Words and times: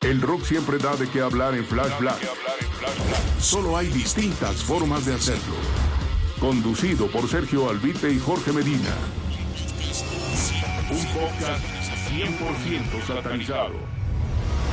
El 0.00 0.20
rock 0.20 0.42
siempre 0.44 0.78
da 0.78 0.96
de 0.96 1.08
qué 1.08 1.20
hablar 1.20 1.54
en 1.54 1.64
Flash 1.64 1.98
Black. 1.98 2.18
Solo 3.38 3.76
hay 3.76 3.86
distintas 3.88 4.62
formas 4.62 5.06
de 5.06 5.14
hacerlo. 5.14 5.54
Conducido 6.40 7.06
por 7.08 7.28
Sergio 7.28 7.68
Albite 7.68 8.10
y 8.10 8.18
Jorge 8.18 8.52
Medina. 8.52 8.94
Un 10.90 11.06
podcast 11.14 11.64
100% 12.10 13.06
satanizado. 13.06 13.74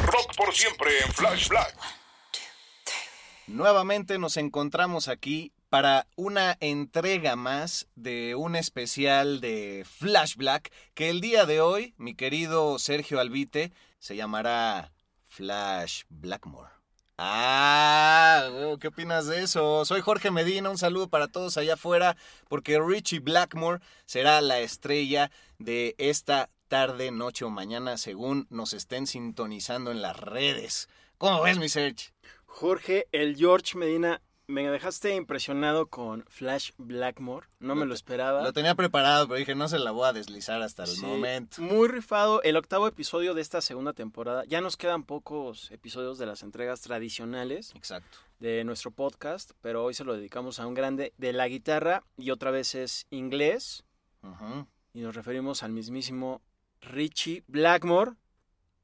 Rock 0.05 0.35
por 0.35 0.53
siempre 0.53 0.89
en 1.05 1.11
Flash 1.11 1.49
Black. 1.49 1.77
Nuevamente 3.47 4.17
nos 4.17 4.37
encontramos 4.37 5.07
aquí 5.07 5.51
para 5.69 6.07
una 6.15 6.57
entrega 6.59 7.35
más 7.35 7.87
de 7.95 8.35
un 8.35 8.55
especial 8.55 9.41
de 9.41 9.85
Flash 9.85 10.35
Black 10.35 10.71
que 10.93 11.09
el 11.09 11.21
día 11.21 11.45
de 11.45 11.61
hoy, 11.61 11.93
mi 11.97 12.15
querido 12.15 12.79
Sergio 12.79 13.19
Albite, 13.19 13.71
se 14.07 14.15
llamará 14.15 14.93
Flash 15.25 16.03
Blackmore. 16.07 16.71
Ah, 17.17 18.47
¿qué 18.79 18.87
opinas 18.87 19.27
de 19.27 19.43
eso? 19.43 19.83
Soy 19.83 19.99
Jorge 19.99 20.31
Medina, 20.31 20.69
un 20.69 20.77
saludo 20.77 21.09
para 21.09 21.27
todos 21.27 21.57
allá 21.57 21.73
afuera, 21.73 22.15
porque 22.47 22.79
Richie 22.79 23.19
Blackmore 23.19 23.81
será 24.05 24.39
la 24.39 24.61
estrella 24.61 25.29
de 25.59 25.93
esta 25.97 26.49
tarde, 26.69 27.11
noche 27.11 27.43
o 27.43 27.49
mañana, 27.49 27.97
según 27.97 28.47
nos 28.49 28.71
estén 28.71 29.07
sintonizando 29.07 29.91
en 29.91 30.01
las 30.01 30.17
redes. 30.17 30.87
¿Cómo 31.17 31.41
ves, 31.41 31.57
mi 31.57 31.67
Serge? 31.67 32.13
Jorge, 32.45 33.07
el 33.11 33.35
George 33.35 33.77
Medina, 33.77 34.21
me 34.47 34.69
dejaste 34.69 35.13
impresionado 35.15 35.87
con 35.87 36.23
Flash 36.29 36.71
Blackmore. 36.77 37.47
No 37.59 37.75
me 37.75 37.85
lo 37.85 37.93
esperaba. 37.93 38.43
Lo 38.43 38.53
tenía 38.53 38.75
preparado, 38.75 39.27
pero 39.27 39.37
dije, 39.39 39.55
no 39.55 39.67
se 39.67 39.77
la 39.77 39.91
voy 39.91 40.07
a 40.07 40.13
deslizar 40.13 40.61
hasta 40.61 40.83
el 40.83 40.89
Sí, 40.89 41.05
momento. 41.05 41.61
Muy 41.61 41.87
rifado. 41.89 42.41
El 42.43 42.55
octavo 42.55 42.87
episodio 42.87 43.33
de 43.33 43.41
esta 43.41 43.59
segunda 43.61 43.91
temporada. 43.93 44.45
Ya 44.45 44.61
nos 44.61 44.77
quedan 44.77 45.03
pocos 45.03 45.69
episodios 45.71 46.17
de 46.17 46.25
las 46.27 46.43
entregas 46.43 46.79
tradicionales 46.81 47.73
Exacto. 47.75 48.17
de 48.39 48.63
nuestro 48.63 48.91
podcast, 48.91 49.51
pero 49.61 49.83
hoy 49.83 49.93
se 49.93 50.05
lo 50.05 50.15
dedicamos 50.15 50.59
a 50.59 50.67
un 50.67 50.73
grande 50.73 51.13
de 51.17 51.33
la 51.33 51.47
guitarra 51.49 52.03
y 52.15 52.31
otra 52.31 52.51
vez 52.51 52.73
es 52.73 53.05
inglés. 53.09 53.83
Ujú. 54.23 54.65
Y 54.93 55.01
nos 55.01 55.13
referimos 55.13 55.61
al 55.61 55.73
mismísimo 55.73 56.41
Richie 56.81 57.43
Blackmore, 57.47 58.13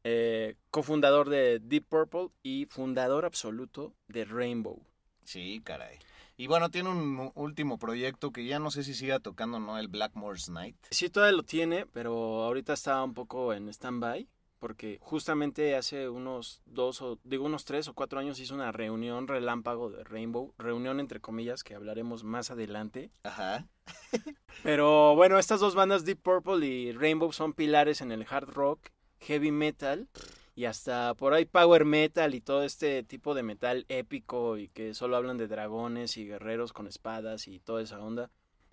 eh, 0.04 0.58
cofundador 0.72 1.30
de 1.30 1.60
Deep 1.60 1.86
Purple 1.88 2.28
y 2.44 2.66
fundador 2.66 3.24
absoluto 3.24 3.94
de 4.10 4.26
Rainbow. 4.26 4.82
Sí, 5.24 5.62
caray. 5.64 6.00
Y 6.36 6.48
bueno, 6.48 6.70
tiene 6.70 6.90
un 6.90 7.32
último 7.36 7.78
proyecto 7.78 8.32
que 8.32 8.46
ya 8.46 8.60
no 8.60 8.72
sé 8.72 8.84
si 8.84 8.94
siga 8.94 9.20
tocando, 9.20 9.60
¿no? 9.60 9.78
El 9.78 9.88
Blackmore's 9.88 10.50
Night. 10.50 10.76
Sí, 10.90 11.10
todavía 11.10 11.38
lo 11.38 11.44
tiene, 11.44 11.86
pero 11.86 12.44
ahorita 12.44 12.74
está 12.74 13.04
un 13.04 13.14
poco 13.14 13.54
en 13.54 13.70
stand-by, 13.70 14.28
porque 14.58 14.98
justamente 15.00 15.76
hace 15.76 16.10
unos 16.10 16.62
dos 16.66 17.02
o, 17.04 17.20
digo, 17.24 17.46
unos 17.46 17.66
tres 17.66 17.88
o 17.88 17.94
cuatro 17.94 18.20
años 18.20 18.40
hizo 18.40 18.56
una 18.56 18.72
reunión 18.72 19.28
relámpago 19.28 19.92
de 19.92 20.04
Rainbow, 20.04 20.54
reunión 20.58 21.00
entre 21.00 21.20
comillas 21.20 21.64
que 21.64 21.76
hablaremos 21.76 22.24
más 22.24 22.50
adelante. 22.50 23.12
Ajá. 23.24 23.68
Pero 24.64 25.16
bueno, 25.16 25.38
estas 25.38 25.60
dos 25.60 25.76
bandas, 25.76 26.04
Deep 26.04 26.20
Purple 26.20 26.66
y 26.66 26.92
Rainbow, 26.94 27.32
son 27.32 27.54
pilares 27.54 28.02
en 28.02 28.12
el 28.12 28.26
hard 28.28 28.50
rock, 28.50 28.90
heavy 29.20 29.52
metal 29.52 30.08
y 30.56 30.66
hasta 30.66 31.14
por 31.16 31.34
ahí 31.34 31.46
power 31.46 31.86
metal 31.86 32.36
y 32.36 32.42
todo 32.42 32.64
este 32.64 33.04
tipo 33.04 33.34
de 33.34 33.44
metal 33.44 33.86
épico 33.90 34.58
y 34.58 34.70
que 34.70 34.94
solo 34.94 35.18
hablan 35.18 35.38
de 35.38 35.48
dragones 35.48 36.18
y 36.18 36.26
guerreros 36.26 36.74
con 36.74 36.88
espadas 36.88 37.48
y 37.48 37.60
toda 37.60 37.82
esa 37.82 38.00
onda. 38.00 38.30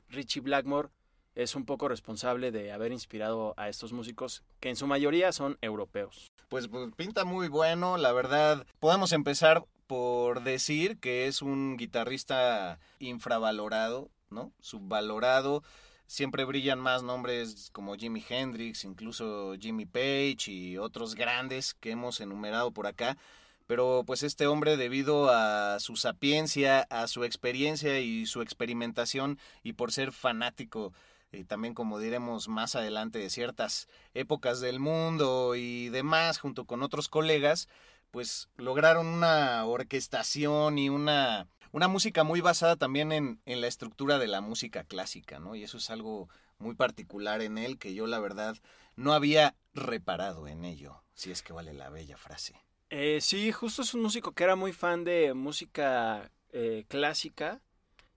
Richie 0.09 0.41
Blackmore 0.41 0.91
es 1.35 1.55
un 1.55 1.65
poco 1.65 1.89
responsable 1.89 2.51
de 2.51 2.73
haber 2.73 2.93
inspirado 2.93 3.55
a 3.57 3.69
estos 3.69 3.93
músicos 3.93 4.43
que 4.59 4.69
en 4.69 4.77
su 4.77 4.87
mayoría 4.87 5.33
son 5.33 5.57
europeos. 5.61 6.31
Pues, 6.49 6.69
pues, 6.69 6.91
pinta 6.97 7.25
muy 7.25 7.49
bueno, 7.49 7.97
la 7.97 8.12
verdad. 8.12 8.67
Podemos 8.81 9.12
empezar 9.12 9.65
por 9.87 10.43
decir 10.43 10.99
que 10.99 11.27
es 11.27 11.43
un 11.43 11.77
guitarrista 11.77 12.79
infravalorado, 12.99 14.11
¿no? 14.31 14.53
Subvalorado. 14.61 15.62
Siempre 16.10 16.44
brillan 16.44 16.81
más 16.81 17.04
nombres 17.04 17.71
como 17.72 17.94
Jimi 17.94 18.21
Hendrix, 18.28 18.82
incluso 18.82 19.54
Jimmy 19.60 19.87
Page 19.87 20.50
y 20.50 20.76
otros 20.76 21.15
grandes 21.15 21.72
que 21.75 21.93
hemos 21.93 22.21
enumerado 22.21 22.72
por 22.72 22.88
acá. 22.88 23.16
Pero 23.69 24.03
pues 24.04 24.25
este 24.25 24.49
hombre 24.49 24.76
debido 24.76 25.31
a 25.31 25.78
su 25.78 25.94
sapiencia, 25.94 26.81
a 26.91 27.06
su 27.06 27.22
experiencia 27.22 28.00
y 28.00 28.26
su 28.26 28.43
experimentación 28.43 29.38
y 29.62 29.75
por 29.75 29.93
ser 29.93 30.10
fanático 30.10 30.93
y 31.31 31.44
también 31.44 31.75
como 31.75 32.00
diremos 32.00 32.49
más 32.49 32.75
adelante 32.75 33.20
de 33.20 33.31
ciertas 33.31 33.87
épocas 34.12 34.60
del 34.60 34.81
mundo 34.81 35.54
y 35.54 35.91
demás 35.91 36.41
junto 36.41 36.65
con 36.65 36.82
otros 36.82 37.09
colegas, 37.09 37.69
pues 38.10 38.49
lograron 38.56 39.06
una 39.06 39.65
orquestación 39.65 40.76
y 40.76 40.88
una, 40.88 41.47
una 41.72 41.88
música 41.88 42.25
muy 42.25 42.41
basada 42.41 42.76
también 42.76 43.12
en, 43.12 43.41
en 43.47 43.60
la 43.60 43.66
estructura 43.66 44.19
de 44.19 44.26
la 44.28 44.41
música 44.41 44.84
clásica, 44.84 45.38
¿no? 45.38 45.54
Y 45.54 45.62
eso 45.62 45.78
es 45.78 45.91
algo 45.91 46.28
muy 46.58 46.75
particular 46.75 47.41
en 47.42 47.58
él 47.58 47.78
que 47.78 47.94
yo 47.94 48.06
la 48.06 48.19
verdad 48.19 48.56
no 48.97 49.12
había 49.12 49.54
reparado 49.72 50.47
en 50.48 50.64
ello, 50.64 51.03
si 51.14 51.31
es 51.31 51.42
que 51.42 51.53
vale 51.53 51.72
la 51.72 51.88
bella 51.91 52.16
frase. 52.16 52.54
Eh, 52.91 53.20
sí, 53.20 53.53
justo 53.53 53.82
es 53.82 53.94
un 53.94 54.03
músico 54.03 54.32
que 54.32 54.44
era 54.44 54.56
muy 54.56 54.72
fan 54.72 55.04
de 55.04 55.32
música 55.32 56.31
eh, 56.53 56.84
clásica. 56.88 57.60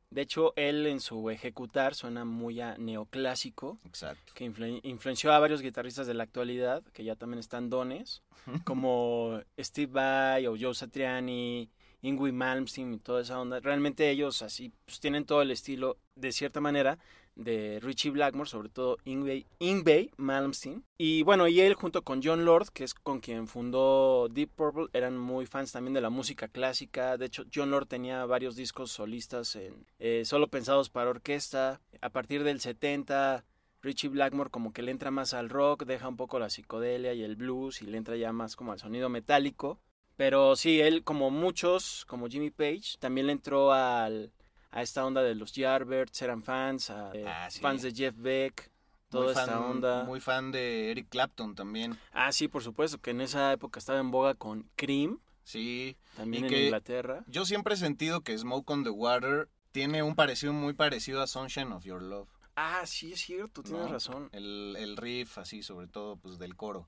De 0.10 0.22
hecho, 0.22 0.54
él 0.56 0.86
en 0.88 1.00
su 1.00 1.30
ejecutar 1.30 1.96
suena 1.96 2.26
muy 2.26 2.60
a 2.60 2.76
neoclásico, 2.78 3.80
Exacto. 3.86 4.34
que 4.36 4.46
influ- 4.50 4.80
influenció 4.84 5.32
a 5.34 5.40
varios 5.40 5.62
guitarristas 5.62 6.06
de 6.06 6.14
la 6.14 6.24
actualidad, 6.24 6.84
que 6.94 7.04
ya 7.04 7.16
también 7.16 7.40
están 7.40 7.70
dones, 7.70 8.22
como 8.66 9.42
Steve 9.60 9.92
Vai 9.92 10.48
o 10.48 10.56
Joe 10.60 10.74
Satriani, 10.76 11.70
Ingui 12.04 12.32
Malmsteen 12.32 12.94
y 12.94 13.00
toda 13.00 13.22
esa 13.22 13.40
onda. 13.40 13.60
Realmente 13.60 14.10
ellos 14.10 14.42
así 14.42 14.72
pues, 14.86 15.00
tienen 15.00 15.26
todo 15.26 15.42
el 15.42 15.52
estilo, 15.52 15.98
de 16.16 16.32
cierta 16.32 16.62
manera, 16.62 17.00
de 17.36 17.80
Richie 17.82 18.12
Blackmore, 18.12 18.50
sobre 18.50 18.70
todo 18.70 18.98
Ingve, 19.06 20.12
Malmsteen. 20.18 20.84
Y 20.98 21.24
bueno, 21.24 21.48
y 21.48 21.62
él 21.62 21.74
junto 21.74 22.04
con 22.04 22.22
John 22.22 22.46
Lord, 22.46 22.70
que 22.74 22.84
es 22.84 22.94
con 22.94 23.22
quien 23.22 23.48
fundó 23.48 24.28
Deep 24.30 24.52
Purple, 24.56 24.88
eran 24.94 25.18
muy 25.18 25.46
fans 25.46 25.72
también 25.72 25.94
de 25.94 26.02
la 26.02 26.10
música 26.10 26.48
clásica. 26.50 27.18
De 27.18 27.26
hecho, 27.26 27.46
John 27.54 27.72
Lord 27.72 27.88
tenía 27.88 28.26
varios 28.26 28.56
discos 28.56 28.92
solistas 28.92 29.56
en, 29.56 29.86
eh, 29.98 30.24
solo 30.26 30.50
pensados 30.50 30.90
para 30.90 31.10
orquesta. 31.10 31.82
A 32.02 32.10
partir 32.10 32.44
del 32.44 32.60
70, 32.60 33.46
Richie 33.82 34.10
Blackmore 34.10 34.50
como 34.50 34.74
que 34.74 34.82
le 34.82 34.92
entra 34.92 35.10
más 35.10 35.34
al 35.34 35.50
rock, 35.50 35.86
deja 35.86 36.08
un 36.08 36.18
poco 36.18 36.38
la 36.38 36.50
psicodelia 36.50 37.14
y 37.14 37.24
el 37.24 37.38
blues 37.38 37.82
y 37.82 37.86
le 37.86 37.98
entra 37.98 38.18
ya 38.18 38.32
más 38.34 38.56
como 38.56 38.74
al 38.74 38.80
sonido 38.80 39.10
metálico. 39.10 39.80
Pero 40.16 40.56
sí, 40.56 40.80
él 40.80 41.04
como 41.04 41.32
muchos, 41.32 42.06
como 42.08 42.28
Jimmy 42.28 42.52
Page, 42.52 42.98
también 43.00 43.28
le 43.28 43.34
entró 43.34 43.72
al, 43.74 44.32
a 44.72 44.82
esta 44.82 45.06
onda 45.06 45.24
de 45.24 45.36
los 45.36 45.54
Yardbirds, 45.54 46.22
eran 46.22 46.44
fans, 46.44 46.90
a, 46.90 47.12
eh, 47.14 47.26
Ah, 47.28 47.50
sí. 47.50 47.60
fans 47.60 47.82
de 47.82 47.92
Jeff 47.94 48.16
Beck, 48.18 48.72
toda 49.10 49.24
muy 49.26 49.32
esta 49.34 49.60
onda. 49.60 50.04
Muy 50.04 50.20
fan 50.20 50.52
de 50.52 50.92
Eric 50.92 51.08
Clapton 51.10 51.56
también. 51.56 51.98
Ah, 52.12 52.32
sí, 52.32 52.48
por 52.48 52.62
supuesto, 52.64 53.00
que 53.00 53.12
en 53.12 53.22
esa 53.22 53.52
época 53.54 53.80
estaba 53.80 54.00
en 54.00 54.12
boga 54.12 54.36
con 54.36 54.70
Cream, 54.76 55.20
Sí. 55.44 55.98
también 56.16 56.44
Y 56.44 56.48
en 56.48 56.54
que- 56.54 56.64
Inglaterra. 56.66 57.24
Yo 57.28 57.46
siempre 57.46 57.74
he 57.74 57.78
sentido 57.78 58.22
que 58.22 58.38
Smoke 58.38 58.70
on 58.72 58.84
the 58.84 58.90
Water 58.92 59.50
tiene 59.72 60.04
un 60.04 60.16
parecido 60.16 60.54
muy 60.54 60.74
parecido 60.74 61.22
a 61.22 61.28
Sunshine 61.28 61.72
of 61.74 61.84
Your 61.86 62.02
Love. 62.02 62.30
Ah, 62.56 62.84
sí, 62.86 63.14
es 63.14 63.20
cierto, 63.22 63.64
tienes 63.64 63.88
¿no? 63.88 63.92
razón. 63.92 64.30
El, 64.32 64.76
el 64.78 64.96
riff 64.96 65.40
así, 65.40 65.64
sobre 65.64 65.88
todo, 65.88 66.18
pues 66.18 66.38
del 66.38 66.56
coro. 66.56 66.88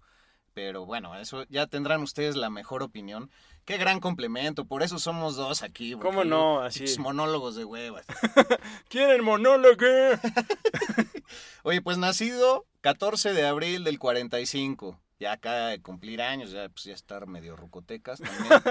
Pero 0.56 0.86
bueno, 0.86 1.14
eso 1.20 1.44
ya 1.50 1.68
tendrán 1.68 2.02
ustedes 2.02 2.38
la 2.38 2.50
mejor 2.50 2.82
opinión. 2.82 3.30
Qué 3.66 3.76
gran 3.78 4.00
complemento, 4.00 4.64
por 4.64 4.84
eso 4.84 5.00
somos 5.00 5.36
dos 5.36 5.64
aquí. 5.64 5.94
¿Cómo 6.02 6.24
no? 6.24 6.62
Así. 6.62 6.86
monólogos 6.98 7.58
de 7.58 7.66
huevas. 7.66 8.06
¿Quieren 8.88 9.22
monólogo? 9.26 9.86
Oye, 11.64 11.82
pues 11.82 11.98
nacido 11.98 12.66
14 12.82 13.34
de 13.34 13.46
abril 13.46 13.84
del 13.84 14.00
45. 14.00 14.98
Ya 15.20 15.34
acaba 15.34 15.68
de 15.68 15.82
cumplir 15.82 16.22
años, 16.22 16.52
ya 16.52 16.70
pues 16.70 16.86
ya 16.86 16.94
estar 16.94 17.28
medio 17.28 17.58
rucotecas 17.58 18.22
también. 18.22 18.62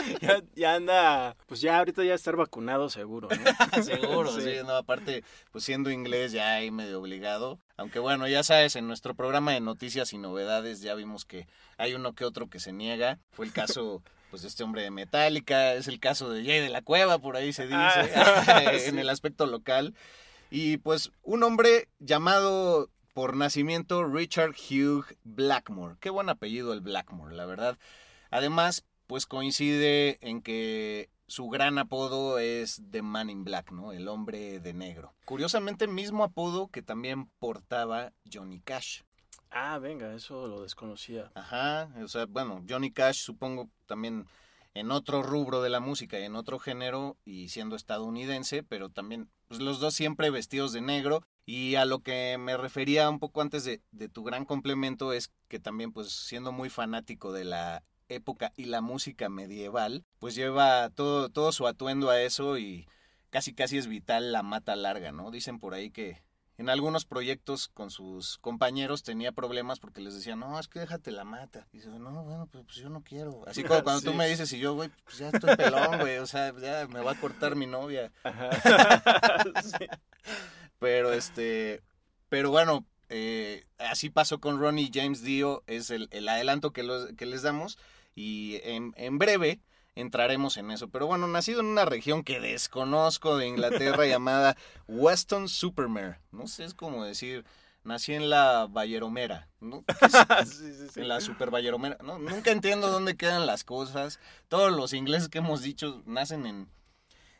ya, 0.22 0.42
ya 0.54 0.74
anda, 0.76 1.36
pues 1.46 1.60
ya 1.60 1.76
ahorita 1.78 2.04
ya 2.04 2.14
estar 2.14 2.36
vacunado 2.36 2.88
seguro, 2.88 3.28
¿no? 3.28 3.82
Seguro, 3.82 4.32
Sí. 4.32 4.40
sí. 4.42 4.56
no, 4.64 4.76
aparte, 4.76 5.24
pues 5.52 5.64
siendo 5.64 5.90
inglés 5.90 6.32
ya 6.32 6.54
ahí 6.54 6.70
medio 6.70 7.00
obligado. 7.00 7.58
Aunque 7.78 8.00
bueno, 8.00 8.26
ya 8.28 8.42
sabes, 8.42 8.76
en 8.76 8.86
nuestro 8.88 9.14
programa 9.14 9.52
de 9.52 9.60
noticias 9.60 10.12
y 10.12 10.18
novedades 10.18 10.82
ya 10.82 10.94
vimos 10.94 11.24
que 11.24 11.46
hay 11.78 11.94
uno 11.94 12.12
que 12.14 12.24
otro 12.24 12.50
que 12.50 12.58
se 12.60 12.72
niega. 12.72 13.20
Fue 13.30 13.46
el 13.46 13.52
caso, 13.52 14.02
pues, 14.30 14.42
de 14.42 14.48
este 14.48 14.64
hombre 14.64 14.82
de 14.82 14.90
Metallica, 14.90 15.72
es 15.74 15.86
el 15.88 16.00
caso 16.00 16.28
de 16.30 16.44
Jay 16.44 16.60
de 16.60 16.68
la 16.70 16.82
Cueva, 16.82 17.18
por 17.20 17.36
ahí 17.36 17.52
se 17.52 17.62
dice, 17.66 17.76
Ah, 17.76 18.62
en 18.74 18.94
sí. 18.94 18.98
el 18.98 19.08
aspecto 19.08 19.46
local. 19.46 19.94
Y 20.50 20.78
pues, 20.78 21.12
un 21.22 21.42
hombre 21.44 21.88
llamado 22.00 22.90
por 23.14 23.36
nacimiento 23.36 24.04
Richard 24.04 24.54
Hugh 24.56 25.04
Blackmore. 25.24 25.94
Qué 26.00 26.10
buen 26.10 26.28
apellido 26.28 26.72
el 26.72 26.80
Blackmore, 26.80 27.34
la 27.36 27.46
verdad. 27.46 27.78
Además, 28.30 28.84
pues 29.06 29.26
coincide 29.26 30.18
en 30.20 30.42
que 30.42 31.10
su 31.28 31.48
gran 31.48 31.78
apodo 31.78 32.38
es 32.38 32.82
The 32.90 33.02
Man 33.02 33.30
in 33.30 33.44
Black, 33.44 33.70
¿no? 33.70 33.92
El 33.92 34.08
hombre 34.08 34.60
de 34.60 34.72
negro. 34.72 35.14
Curiosamente, 35.26 35.86
mismo 35.86 36.24
apodo 36.24 36.68
que 36.68 36.82
también 36.82 37.26
portaba 37.38 38.12
Johnny 38.30 38.60
Cash. 38.60 39.02
Ah, 39.50 39.78
venga, 39.78 40.14
eso 40.14 40.46
lo 40.46 40.62
desconocía. 40.62 41.30
Ajá, 41.34 41.90
o 42.02 42.08
sea, 42.08 42.26
bueno, 42.26 42.64
Johnny 42.68 42.90
Cash 42.90 43.18
supongo 43.18 43.68
también 43.86 44.26
en 44.74 44.90
otro 44.90 45.22
rubro 45.22 45.62
de 45.62 45.70
la 45.70 45.80
música, 45.80 46.18
en 46.18 46.34
otro 46.34 46.58
género 46.58 47.16
y 47.24 47.48
siendo 47.48 47.76
estadounidense, 47.76 48.62
pero 48.62 48.88
también 48.88 49.30
pues 49.48 49.60
los 49.60 49.80
dos 49.80 49.94
siempre 49.94 50.30
vestidos 50.30 50.72
de 50.72 50.80
negro 50.80 51.22
y 51.44 51.74
a 51.76 51.84
lo 51.84 52.00
que 52.00 52.36
me 52.38 52.56
refería 52.56 53.08
un 53.08 53.18
poco 53.18 53.40
antes 53.40 53.64
de, 53.64 53.80
de 53.90 54.08
tu 54.08 54.22
gran 54.24 54.44
complemento 54.44 55.12
es 55.12 55.32
que 55.48 55.58
también 55.58 55.92
pues 55.92 56.10
siendo 56.10 56.52
muy 56.52 56.70
fanático 56.70 57.32
de 57.32 57.44
la 57.44 57.82
época 58.08 58.52
y 58.56 58.66
la 58.66 58.80
música 58.80 59.28
medieval, 59.28 60.04
pues 60.18 60.34
lleva 60.34 60.90
todo, 60.90 61.28
todo 61.28 61.52
su 61.52 61.66
atuendo 61.66 62.10
a 62.10 62.20
eso 62.20 62.58
y 62.58 62.86
casi 63.30 63.54
casi 63.54 63.78
es 63.78 63.86
vital 63.86 64.32
la 64.32 64.42
mata 64.42 64.76
larga, 64.76 65.12
¿no? 65.12 65.30
Dicen 65.30 65.58
por 65.58 65.74
ahí 65.74 65.90
que 65.90 66.22
en 66.58 66.68
algunos 66.68 67.04
proyectos 67.04 67.68
con 67.68 67.90
sus 67.90 68.38
compañeros 68.38 69.04
tenía 69.04 69.30
problemas 69.30 69.78
porque 69.78 70.00
les 70.00 70.14
decían, 70.14 70.40
no, 70.40 70.58
es 70.58 70.66
que 70.66 70.80
déjate 70.80 71.12
la 71.12 71.24
mata. 71.24 71.68
Y 71.72 71.76
dice, 71.76 71.88
no, 71.88 72.24
bueno, 72.24 72.48
pues, 72.50 72.64
pues 72.64 72.76
yo 72.78 72.88
no 72.88 73.02
quiero. 73.02 73.44
Así 73.46 73.62
como 73.62 73.82
cuando 73.84 74.02
tú 74.02 74.12
me 74.12 74.26
dices 74.28 74.52
y 74.52 74.58
yo, 74.58 74.74
güey, 74.74 74.90
pues 75.04 75.18
ya 75.18 75.28
estoy 75.28 75.54
pelón, 75.56 76.00
güey, 76.00 76.18
o 76.18 76.26
sea, 76.26 76.52
ya 76.58 76.88
me 76.88 77.00
va 77.00 77.12
a 77.12 77.20
cortar 77.20 77.54
mi 77.54 77.66
novia. 77.66 78.12
Ajá. 78.24 78.50
Sí. 79.62 79.86
Pero 80.80 81.12
este, 81.12 81.82
pero 82.28 82.50
bueno, 82.50 82.84
eh, 83.08 83.64
así 83.78 84.10
pasó 84.10 84.40
con 84.40 84.58
Ronnie 84.60 84.90
James 84.92 85.22
Dio, 85.22 85.62
es 85.66 85.90
el, 85.90 86.08
el 86.10 86.28
adelanto 86.28 86.72
que, 86.72 86.82
los, 86.82 87.12
que 87.14 87.26
les 87.26 87.42
damos 87.42 87.78
y 88.18 88.60
en, 88.64 88.94
en 88.96 89.16
breve 89.16 89.60
entraremos 89.94 90.56
en 90.56 90.72
eso. 90.72 90.88
Pero 90.88 91.06
bueno, 91.06 91.28
nacido 91.28 91.60
en 91.60 91.66
una 91.66 91.84
región 91.84 92.24
que 92.24 92.40
desconozco 92.40 93.36
de 93.36 93.46
Inglaterra 93.46 94.06
llamada 94.06 94.56
Weston 94.88 95.48
Supermare, 95.48 96.18
no 96.32 96.48
sé, 96.48 96.64
es 96.64 96.74
como 96.74 97.04
decir, 97.04 97.44
nací 97.84 98.14
en 98.14 98.28
la 98.28 98.66
Valleromera, 98.66 99.48
¿no? 99.60 99.84
¿Qué 100.00 100.06
es? 100.42 100.50
Sí, 100.50 100.72
sí, 100.72 100.88
sí. 100.92 101.00
En 101.00 101.06
la 101.06 101.20
super 101.20 101.52
Valleromera, 101.54 101.96
no, 102.02 102.18
nunca 102.18 102.50
entiendo 102.50 102.90
dónde 102.90 103.16
quedan 103.16 103.46
las 103.46 103.62
cosas. 103.62 104.18
Todos 104.48 104.72
los 104.72 104.92
ingleses 104.94 105.28
que 105.28 105.38
hemos 105.38 105.62
dicho 105.62 106.02
nacen 106.04 106.46
en, 106.46 106.68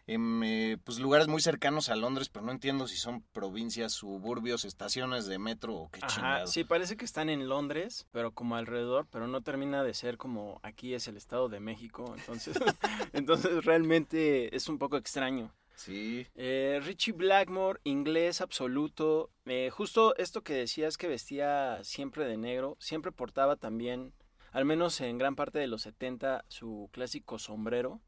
en 0.08 0.42
eh, 0.42 0.78
pues 0.82 0.98
lugares 0.98 1.28
muy 1.28 1.40
cercanos 1.42 1.90
a 1.90 1.96
Londres, 1.96 2.30
pero 2.30 2.44
no 2.44 2.50
entiendo 2.50 2.88
si 2.88 2.96
son 2.96 3.22
provincias, 3.32 3.92
suburbios, 3.92 4.64
estaciones 4.64 5.26
de 5.26 5.38
metro 5.38 5.74
o 5.74 5.90
qué 5.90 6.00
Ajá, 6.02 6.08
chingado. 6.08 6.46
sí, 6.46 6.64
parece 6.64 6.96
que 6.96 7.04
están 7.04 7.28
en 7.28 7.46
Londres, 7.48 8.06
pero 8.10 8.32
como 8.32 8.56
alrededor, 8.56 9.06
pero 9.10 9.28
no 9.28 9.42
termina 9.42 9.84
de 9.84 9.92
ser 9.92 10.16
como 10.16 10.60
aquí 10.62 10.94
es 10.94 11.06
el 11.08 11.18
Estado 11.18 11.50
de 11.50 11.60
México, 11.60 12.14
entonces, 12.16 12.56
entonces 13.12 13.64
realmente 13.66 14.56
es 14.56 14.68
un 14.68 14.78
poco 14.78 14.96
extraño. 14.96 15.54
Sí. 15.76 16.26
Eh, 16.34 16.80
Richie 16.82 17.12
Blackmore, 17.12 17.78
inglés 17.84 18.40
absoluto, 18.40 19.30
eh, 19.44 19.70
justo 19.70 20.16
esto 20.16 20.42
que 20.42 20.54
decías 20.54 20.96
que 20.96 21.06
vestía 21.06 21.78
siempre 21.84 22.24
de 22.24 22.36
negro, 22.38 22.76
siempre 22.80 23.12
portaba 23.12 23.56
también, 23.56 24.14
al 24.52 24.64
menos 24.64 25.00
en 25.02 25.18
gran 25.18 25.36
parte 25.36 25.58
de 25.58 25.68
los 25.68 25.82
70, 25.82 26.46
su 26.48 26.88
clásico 26.92 27.38
sombrero, 27.38 28.00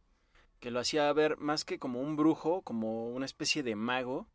que 0.60 0.70
lo 0.70 0.78
hacía 0.80 1.12
ver 1.12 1.36
más 1.38 1.64
que 1.64 1.78
como 1.78 2.00
un 2.00 2.16
brujo, 2.16 2.60
como 2.62 3.08
una 3.08 3.24
especie 3.26 3.62
de 3.62 3.74
mago. 3.74 4.26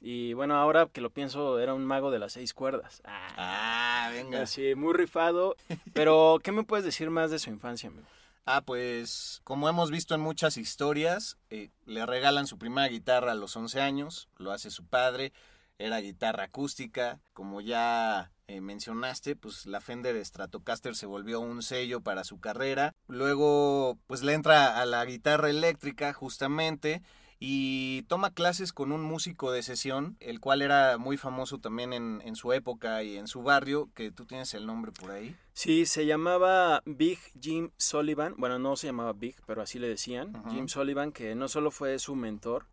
Y 0.00 0.34
bueno, 0.34 0.54
ahora 0.56 0.86
que 0.92 1.00
lo 1.00 1.10
pienso, 1.10 1.58
era 1.58 1.74
un 1.74 1.84
mago 1.84 2.10
de 2.10 2.18
las 2.18 2.32
seis 2.34 2.54
cuerdas. 2.54 3.00
Ah, 3.04 3.28
Ah, 3.36 4.10
venga. 4.12 4.42
Así, 4.42 4.74
muy 4.74 4.92
rifado. 4.94 5.56
Pero, 5.92 6.38
¿qué 6.42 6.52
me 6.52 6.64
puedes 6.64 6.84
decir 6.84 7.10
más 7.10 7.30
de 7.30 7.38
su 7.38 7.50
infancia, 7.50 7.88
amigo? 7.88 8.06
Ah, 8.44 8.60
pues 8.60 9.40
como 9.44 9.68
hemos 9.68 9.90
visto 9.92 10.14
en 10.16 10.20
muchas 10.20 10.56
historias, 10.56 11.38
eh, 11.50 11.70
le 11.86 12.04
regalan 12.06 12.46
su 12.48 12.58
primera 12.58 12.88
guitarra 12.88 13.32
a 13.32 13.36
los 13.36 13.56
11 13.56 13.80
años, 13.80 14.28
lo 14.36 14.50
hace 14.50 14.70
su 14.72 14.84
padre, 14.84 15.32
era 15.78 16.00
guitarra 16.00 16.44
acústica, 16.44 17.20
como 17.32 17.60
ya 17.60 18.32
eh, 18.46 18.60
mencionaste, 18.60 19.36
pues 19.36 19.66
la 19.66 19.80
Fender 19.80 20.22
Stratocaster 20.24 20.94
se 20.94 21.06
volvió 21.06 21.40
un 21.40 21.62
sello 21.62 22.00
para 22.00 22.24
su 22.24 22.38
carrera, 22.40 22.92
luego 23.08 23.98
pues 24.06 24.22
le 24.22 24.34
entra 24.34 24.80
a 24.80 24.86
la 24.86 25.04
guitarra 25.04 25.50
eléctrica 25.50 26.12
justamente 26.12 27.02
y 27.44 28.02
toma 28.02 28.30
clases 28.30 28.72
con 28.72 28.92
un 28.92 29.02
músico 29.02 29.50
de 29.50 29.64
sesión, 29.64 30.16
el 30.20 30.38
cual 30.38 30.62
era 30.62 30.96
muy 30.96 31.16
famoso 31.16 31.58
también 31.58 31.92
en, 31.92 32.22
en 32.24 32.36
su 32.36 32.52
época 32.52 33.02
y 33.02 33.16
en 33.16 33.26
su 33.26 33.42
barrio, 33.42 33.90
que 33.94 34.12
tú 34.12 34.26
tienes 34.26 34.54
el 34.54 34.64
nombre 34.64 34.92
por 34.92 35.10
ahí. 35.10 35.34
Sí, 35.52 35.84
se 35.86 36.06
llamaba 36.06 36.82
Big 36.86 37.18
Jim 37.40 37.70
Sullivan. 37.78 38.36
Bueno, 38.38 38.60
no 38.60 38.76
se 38.76 38.86
llamaba 38.86 39.12
Big, 39.12 39.34
pero 39.44 39.60
así 39.60 39.80
le 39.80 39.88
decían. 39.88 40.32
Jim 40.50 40.68
Sullivan, 40.68 41.10
que 41.10 41.34
no 41.34 41.48
solo 41.48 41.72
fue 41.72 41.98
su 41.98 42.14
mentor, 42.14 42.68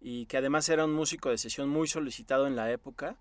y 0.00 0.26
que 0.26 0.36
además 0.36 0.68
era 0.68 0.84
un 0.84 0.92
músico 0.92 1.30
de 1.30 1.38
sesión 1.38 1.68
muy 1.68 1.88
solicitado 1.88 2.46
en 2.46 2.56
la 2.56 2.70
época, 2.70 3.16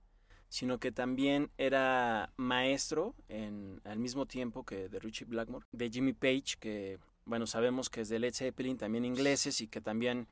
sino 0.50 0.79
que 0.79 0.91
también 0.91 1.50
era 1.57 2.31
maestro 2.38 3.15
en, 3.27 3.81
al 3.83 3.99
mismo 3.99 4.25
tiempo 4.25 4.63
que 4.63 4.87
de 4.90 4.99
Richie 4.99 5.25
Blackmore, 5.25 5.66
de 5.71 5.90
Jimmy 5.90 6.13
Page, 6.13 6.56
que, 6.59 6.99
bueno, 7.25 7.47
sabemos 7.47 7.90
que 7.90 8.01
es 8.01 8.09
de 8.09 8.19
Led 8.19 8.33
Zeppelin, 8.33 8.78
también 8.78 9.04
ingleses, 9.06 9.59
y 9.61 9.68
que 9.68 9.81
también 9.81 10.28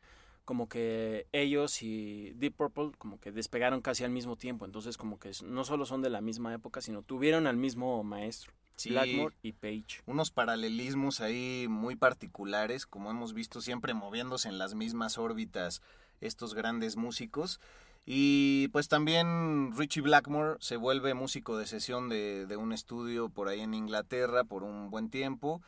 como 0.45 0.69
que 0.69 1.25
ellos 1.31 1.81
y 1.81 2.31
Deep 2.35 2.53
Purple 2.55 2.91
como 2.99 3.19
que 3.19 3.31
despegaron 3.31 3.81
casi 3.81 4.03
al 4.03 4.11
mismo 4.11 4.35
tiempo, 4.35 4.63
entonces 4.65 4.95
como 4.95 5.19
que 5.19 5.31
no 5.43 5.63
solo 5.63 5.85
son 5.85 6.01
de 6.03 6.11
la 6.11 6.21
misma 6.21 6.53
época, 6.53 6.81
sino 6.81 7.01
tuvieron 7.01 7.47
al 7.47 7.57
mismo 7.57 8.03
maestro, 8.03 8.53
Sí. 8.77 8.89
Blackmore 8.89 9.33
y 9.41 9.53
Page. 9.53 10.01
unos 10.05 10.31
paralelismos 10.31 11.21
ahí 11.21 11.65
muy 11.69 11.95
particulares, 11.95 12.85
como 12.85 13.09
hemos 13.09 13.33
visto 13.33 13.59
siempre 13.61 13.93
moviéndose 13.93 14.49
en 14.49 14.57
las 14.59 14.75
mismas 14.75 15.17
órbitas 15.17 15.81
estos 16.21 16.53
grandes 16.53 16.95
músicos. 16.97 17.59
Y 18.05 18.67
pues 18.69 18.87
también 18.87 19.71
Richie 19.75 20.01
Blackmore 20.01 20.57
se 20.59 20.77
vuelve 20.77 21.13
músico 21.15 21.57
de 21.57 21.65
sesión 21.65 22.07
de, 22.09 22.45
de 22.45 22.55
un 22.55 22.71
estudio 22.71 23.29
por 23.29 23.47
ahí 23.47 23.61
en 23.61 23.73
Inglaterra 23.73 24.43
por 24.43 24.63
un 24.63 24.91
buen 24.91 25.09
tiempo. 25.09 25.61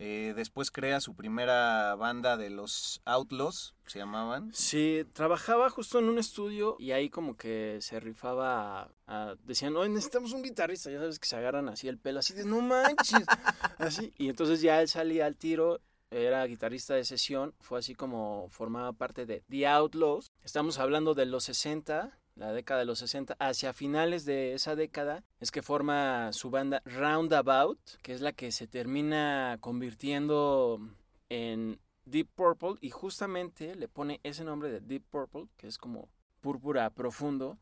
Eh, 0.00 0.32
después 0.34 0.72
crea 0.72 1.00
su 1.00 1.14
primera 1.14 1.94
banda 1.94 2.36
de 2.36 2.50
los 2.50 3.00
Outlaws, 3.04 3.76
se 3.86 4.00
llamaban. 4.00 4.50
Sí, 4.52 5.04
trabajaba 5.12 5.70
justo 5.70 6.00
en 6.00 6.06
un 6.08 6.18
estudio 6.18 6.74
y 6.80 6.90
ahí 6.90 7.08
como 7.10 7.36
que 7.36 7.78
se 7.80 8.00
rifaba, 8.00 8.82
a- 8.82 8.90
a- 9.06 9.34
decían, 9.44 9.76
oye, 9.76 9.88
necesitamos 9.90 10.32
un 10.32 10.42
guitarrista, 10.42 10.90
ya 10.90 10.98
sabes 10.98 11.20
que 11.20 11.28
se 11.28 11.36
agarran 11.36 11.68
así 11.68 11.86
el 11.86 11.98
pelo, 11.98 12.18
así 12.18 12.34
de, 12.34 12.44
no 12.44 12.60
manches, 12.60 13.24
así. 13.78 14.12
Y 14.18 14.28
entonces 14.30 14.60
ya 14.60 14.82
él 14.82 14.88
salía 14.88 15.26
al 15.26 15.36
tiro, 15.36 15.80
era 16.10 16.44
guitarrista 16.46 16.94
de 16.94 17.04
sesión, 17.04 17.54
fue 17.60 17.78
así 17.78 17.94
como 17.94 18.48
formaba 18.48 18.92
parte 18.92 19.26
de 19.26 19.42
The 19.48 19.66
Outlaws. 19.66 20.30
Estamos 20.44 20.78
hablando 20.78 21.14
de 21.14 21.26
los 21.26 21.44
60, 21.44 22.18
la 22.36 22.52
década 22.52 22.80
de 22.80 22.86
los 22.86 22.98
60, 22.98 23.36
hacia 23.38 23.72
finales 23.72 24.24
de 24.24 24.54
esa 24.54 24.76
década 24.76 25.24
es 25.40 25.50
que 25.50 25.62
forma 25.62 26.32
su 26.32 26.50
banda 26.50 26.82
Roundabout, 26.84 27.78
que 28.02 28.12
es 28.12 28.20
la 28.20 28.32
que 28.32 28.52
se 28.52 28.66
termina 28.66 29.58
convirtiendo 29.60 30.80
en 31.28 31.80
Deep 32.04 32.28
Purple 32.34 32.74
y 32.80 32.90
justamente 32.90 33.74
le 33.74 33.88
pone 33.88 34.20
ese 34.22 34.44
nombre 34.44 34.70
de 34.70 34.80
Deep 34.80 35.04
Purple, 35.10 35.48
que 35.56 35.66
es 35.66 35.78
como 35.78 36.08
Púrpura 36.44 36.90
Profundo, 36.90 37.56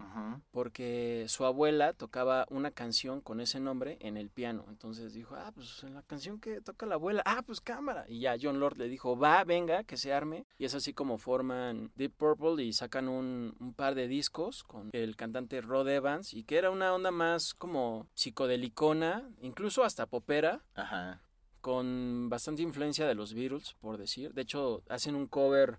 porque 0.50 1.26
su 1.28 1.44
abuela 1.44 1.92
tocaba 1.92 2.46
una 2.50 2.72
canción 2.72 3.20
con 3.20 3.40
ese 3.40 3.60
nombre 3.60 3.96
en 4.00 4.16
el 4.16 4.28
piano. 4.28 4.64
Entonces 4.66 5.14
dijo, 5.14 5.36
ah, 5.36 5.52
pues 5.54 5.84
en 5.84 5.94
la 5.94 6.02
canción 6.02 6.40
que 6.40 6.60
toca 6.60 6.84
la 6.84 6.96
abuela, 6.96 7.22
ah, 7.24 7.44
pues 7.46 7.60
cámara. 7.60 8.04
Y 8.08 8.18
ya 8.18 8.34
John 8.42 8.58
Lord 8.58 8.78
le 8.78 8.88
dijo, 8.88 9.16
va, 9.16 9.44
venga, 9.44 9.84
que 9.84 9.96
se 9.96 10.12
arme. 10.12 10.46
Y 10.58 10.64
es 10.64 10.74
así 10.74 10.92
como 10.92 11.18
forman 11.18 11.92
Deep 11.94 12.12
Purple 12.16 12.64
y 12.64 12.72
sacan 12.72 13.08
un, 13.08 13.54
un 13.60 13.72
par 13.72 13.94
de 13.94 14.08
discos 14.08 14.64
con 14.64 14.90
el 14.92 15.14
cantante 15.14 15.60
Rod 15.60 15.88
Evans 15.88 16.34
y 16.34 16.42
que 16.42 16.56
era 16.56 16.72
una 16.72 16.92
onda 16.92 17.12
más 17.12 17.54
como 17.54 18.08
psicodelicona, 18.14 19.30
incluso 19.42 19.84
hasta 19.84 20.06
popera 20.06 20.64
Ajá. 20.74 21.20
con 21.60 22.28
bastante 22.28 22.62
influencia 22.62 23.06
de 23.06 23.14
los 23.14 23.32
Beatles, 23.32 23.74
por 23.74 23.96
decir. 23.96 24.34
De 24.34 24.42
hecho, 24.42 24.82
hacen 24.88 25.14
un 25.14 25.28
cover 25.28 25.78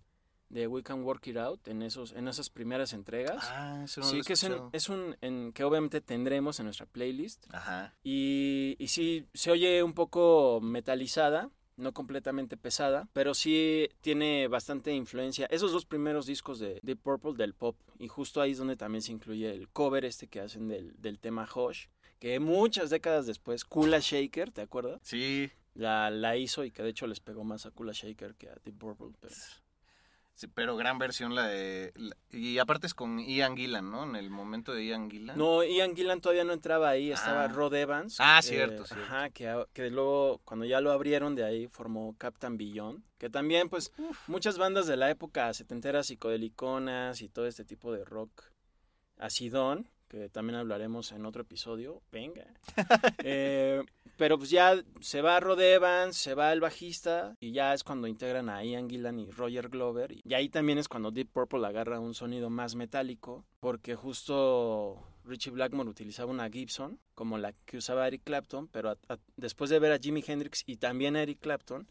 de 0.54 0.68
We 0.68 0.84
Can 0.84 1.04
Work 1.04 1.26
It 1.28 1.38
Out 1.38 1.68
en 1.68 1.82
esos 1.82 2.14
en 2.14 2.28
esas 2.28 2.50
primeras 2.50 2.94
entregas. 2.94 3.44
Ah, 3.50 3.82
eso 3.86 4.02
no 4.02 4.08
lo 4.08 4.12
sí, 4.14 4.20
he 4.20 4.24
que 4.24 4.34
es, 4.34 4.44
escuchado. 4.44 4.70
es 4.72 4.88
un 4.90 5.18
en, 5.22 5.52
que 5.52 5.64
obviamente 5.64 6.00
tendremos 6.00 6.60
en 6.60 6.66
nuestra 6.66 6.86
playlist. 6.86 7.46
Ajá. 7.52 7.96
Y, 8.04 8.76
y 8.78 8.88
sí, 8.88 9.26
se 9.34 9.50
oye 9.50 9.82
un 9.82 9.94
poco 9.94 10.60
metalizada, 10.62 11.50
no 11.76 11.92
completamente 11.92 12.56
pesada, 12.56 13.10
pero 13.14 13.34
sí 13.34 13.90
tiene 14.02 14.48
bastante 14.48 14.94
influencia. 14.94 15.48
Esos 15.48 15.72
dos 15.72 15.86
primeros 15.86 16.28
discos 16.28 16.60
de 16.60 16.80
Deep 16.84 17.00
Purple 17.02 17.34
del 17.34 17.56
pop, 17.56 17.76
y 17.98 18.08
justo 18.08 18.40
ahí 18.40 18.52
es 18.52 18.60
donde 18.60 18.76
también 18.76 19.02
se 19.02 19.12
incluye 19.12 19.50
el 19.50 19.68
cover 19.70 20.06
este 20.06 20.28
que 20.28 20.40
hacen 20.40 20.68
del, 20.68 20.94
del 21.02 21.18
tema 21.20 21.50
Hush, 21.52 21.88
que 22.20 22.40
muchas 22.40 22.92
décadas 22.92 23.26
después, 23.26 23.66
Kula 23.66 23.98
Shaker, 24.00 24.52
¿te 24.52 24.62
acuerdas? 24.62 25.02
Sí, 25.04 25.50
La, 25.74 26.12
la 26.12 26.38
hizo 26.38 26.64
y 26.64 26.70
que 26.70 26.84
de 26.84 26.90
hecho 26.90 27.08
les 27.08 27.20
pegó 27.20 27.44
más 27.44 27.66
a 27.66 27.72
Kula 27.72 27.92
Shaker 27.92 28.36
que 28.36 28.50
a 28.50 28.56
Deep 28.64 28.78
Purple. 28.78 29.18
Pero... 29.20 29.34
sí, 30.36 30.48
pero 30.48 30.76
gran 30.76 30.98
versión 30.98 31.36
la 31.36 31.48
de... 31.48 31.92
la- 31.96 32.16
y 32.32 32.58
aparte 32.58 32.88
es 32.88 32.94
con 32.94 33.20
Ian 33.20 33.56
Gillan, 33.56 33.90
¿no? 33.92 34.04
En 34.04 34.16
el 34.16 34.30
momento 34.30 34.74
de 34.74 34.86
Ian 34.86 35.10
Gillan. 35.10 35.38
No, 35.38 35.64
Ian 35.64 35.96
Gillan 35.96 36.20
todavía 36.22 36.44
no 36.44 36.54
entraba 36.54 36.90
ahí, 36.90 37.12
estaba 37.12 37.44
Ah. 37.46 37.48
Rod 37.48 37.74
Evans. 37.76 38.18
Ah, 38.20 38.40
eh, 38.40 38.44
cierto, 38.44 38.86
cierto. 38.86 39.06
Ajá, 39.06 39.30
que, 39.30 39.66
que 39.74 39.90
luego, 39.90 40.40
cuando 40.46 40.66
ya 40.66 40.82
lo 40.82 40.92
abrieron 40.92 41.36
de 41.36 41.44
ahí, 41.46 41.68
formó 41.68 42.16
Captain 42.18 42.58
Beyond, 42.58 43.04
que 43.18 43.30
también, 43.30 43.70
pues, 43.70 43.92
muchas 44.28 44.58
bandas 44.58 44.88
de 44.88 44.98
la 44.98 45.10
época 45.10 45.54
setenteras, 45.54 46.08
psicodeliconas 46.08 47.22
y 47.22 47.30
todo 47.30 47.48
este 47.48 47.64
tipo 47.66 47.92
de 47.94 48.04
rock 48.04 48.44
acidón, 49.18 49.88
que 50.10 50.30
también 50.30 50.58
hablaremos 50.60 51.12
en 51.12 51.26
otro 51.26 51.42
episodio, 51.44 52.02
venga. 52.12 52.46
Eh, 53.24 53.82
pero 54.18 54.38
pues 54.38 54.50
ya 54.50 54.82
se 55.02 55.22
va 55.22 55.40
Rod 55.40 55.60
Evans, 55.60 56.16
se 56.16 56.34
va 56.34 56.54
el 56.54 56.60
bajista 56.62 57.36
y 57.40 57.52
ya 57.52 57.74
es 57.74 57.84
cuando 57.84 58.08
integran 58.08 58.50
a 58.50 58.64
Ian 58.64 58.90
Gillan 58.90 59.20
y 59.20 59.30
Roger 59.32 59.70
Glover. 59.70 60.16
Y 60.24 60.34
ahí 60.34 60.50
también 60.50 60.78
es 60.78 60.88
cuando 60.88 61.12
Deep 61.12 61.30
Purple 61.32 61.66
agarra 61.66 62.00
un 62.00 62.14
sonido 62.14 62.50
más 62.50 62.76
metálico, 62.76 63.46
porque 63.60 63.96
justo 63.96 65.02
Richie 65.26 65.52
Blackmore 65.52 65.90
utilizaba 65.90 66.32
una 66.32 66.50
Gibson, 66.50 67.00
como 67.16 67.38
la 67.38 67.54
que 67.66 67.78
usaba 67.78 68.08
Eric 68.08 68.24
Clapton, 68.24 68.68
pero 68.68 68.92
a- 68.92 69.18
después 69.38 69.70
de 69.70 69.80
ver 69.80 69.92
a 69.92 69.98
Jimi 70.00 70.24
Hendrix 70.26 70.64
y 70.66 70.78
también 70.78 71.16
a 71.16 71.22
Eric 71.24 71.40
Clapton, 71.40 71.88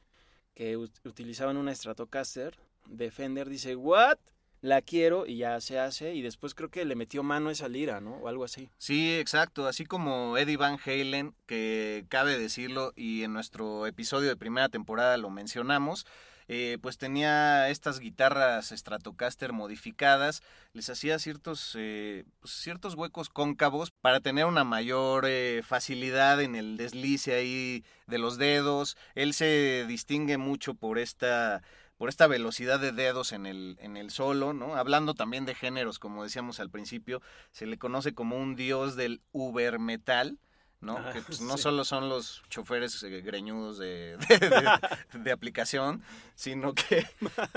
que 0.55 0.77
ut- 0.77 1.01
utilizaban 1.05 1.57
una 1.57 1.75
Stratocaster, 1.75 2.59
Defender 2.87 3.49
dice, 3.49 3.77
¿what? 3.77 4.19
La 4.63 4.81
quiero 4.81 5.27
y 5.27 5.39
ya 5.39 5.61
se 5.61 5.79
hace. 5.79 6.15
Y 6.15 6.23
después 6.23 6.55
creo 6.55 6.71
que 6.71 6.85
le 6.85 6.95
metió 6.95 7.23
mano 7.23 7.51
esa 7.51 7.69
lira, 7.69 8.01
¿no? 8.01 8.15
O 8.15 8.29
algo 8.29 8.45
así. 8.45 8.71
Sí, 8.79 9.19
exacto. 9.19 9.67
Así 9.67 9.85
como 9.85 10.39
Eddie 10.39 10.57
Van 10.57 10.79
Halen, 10.85 11.35
que 11.47 12.07
cabe 12.09 12.39
decirlo, 12.39 12.93
y 12.97 13.25
en 13.25 13.33
nuestro 13.33 13.87
episodio 13.87 14.29
de 14.29 14.37
primera 14.37 14.69
temporada 14.69 15.17
lo 15.19 15.31
mencionamos, 15.31 16.07
eh, 16.49 16.79
pues 16.81 16.99
tenía 16.99 17.71
estas 17.71 17.99
guitarras 17.99 18.73
Stratocaster 18.77 19.53
modificadas, 19.53 20.43
les 20.73 20.91
hacía 20.91 21.19
ciertos, 21.19 21.75
eh, 21.79 22.25
pues, 22.41 22.53
ciertos 22.53 22.95
huecos 22.95 23.31
cóncavos 23.31 23.91
para 23.91 24.21
tener 24.21 24.45
una 24.47 24.65
mayor 24.65 25.25
eh, 25.27 25.63
facilidad 25.65 26.41
en 26.41 26.55
el 26.55 26.77
deslice 26.77 27.35
ahí 27.35 27.85
de 28.07 28.19
los 28.19 28.39
dedos. 28.39 28.97
Él 29.15 29.35
se 29.35 29.87
distingue 29.89 30.37
mucho 30.37 30.75
por 30.75 30.99
esta 30.99 31.63
por 32.03 32.09
esta 32.09 32.27
velocidad 32.27 32.81
de 32.81 32.91
dedos 32.91 33.31
en 33.31 33.47
el, 33.47 33.77
en 33.79 33.97
el 33.97 34.11
solo, 34.11 34.53
¿no? 34.53 34.75
Hablando 34.75 35.15
también 35.15 35.45
de 35.45 35.55
géneros, 35.55 36.01
como 36.01 36.25
decíamos 36.25 36.59
al 36.59 36.69
principio, 36.69 37.23
se 37.53 37.65
le 37.65 37.79
conoce 37.79 38.13
como 38.13 38.39
un 38.39 38.57
dios 38.57 38.97
del 38.97 39.21
uber 39.31 39.79
metal, 39.79 40.41
¿no? 40.81 40.97
Ah, 40.99 41.13
que 41.13 41.21
pues, 41.23 41.41
no 41.41 41.57
sí. 41.57 41.63
solo 41.63 41.85
son 41.85 42.09
los 42.09 42.43
choferes 42.51 43.01
eh, 43.05 43.21
greñudos 43.21 43.79
de, 43.79 44.17
de- 44.29 44.51
de- 44.51 45.19
de 45.21 45.31
aplicación, 45.31 46.03
sino 46.35 46.75
que 46.75 47.07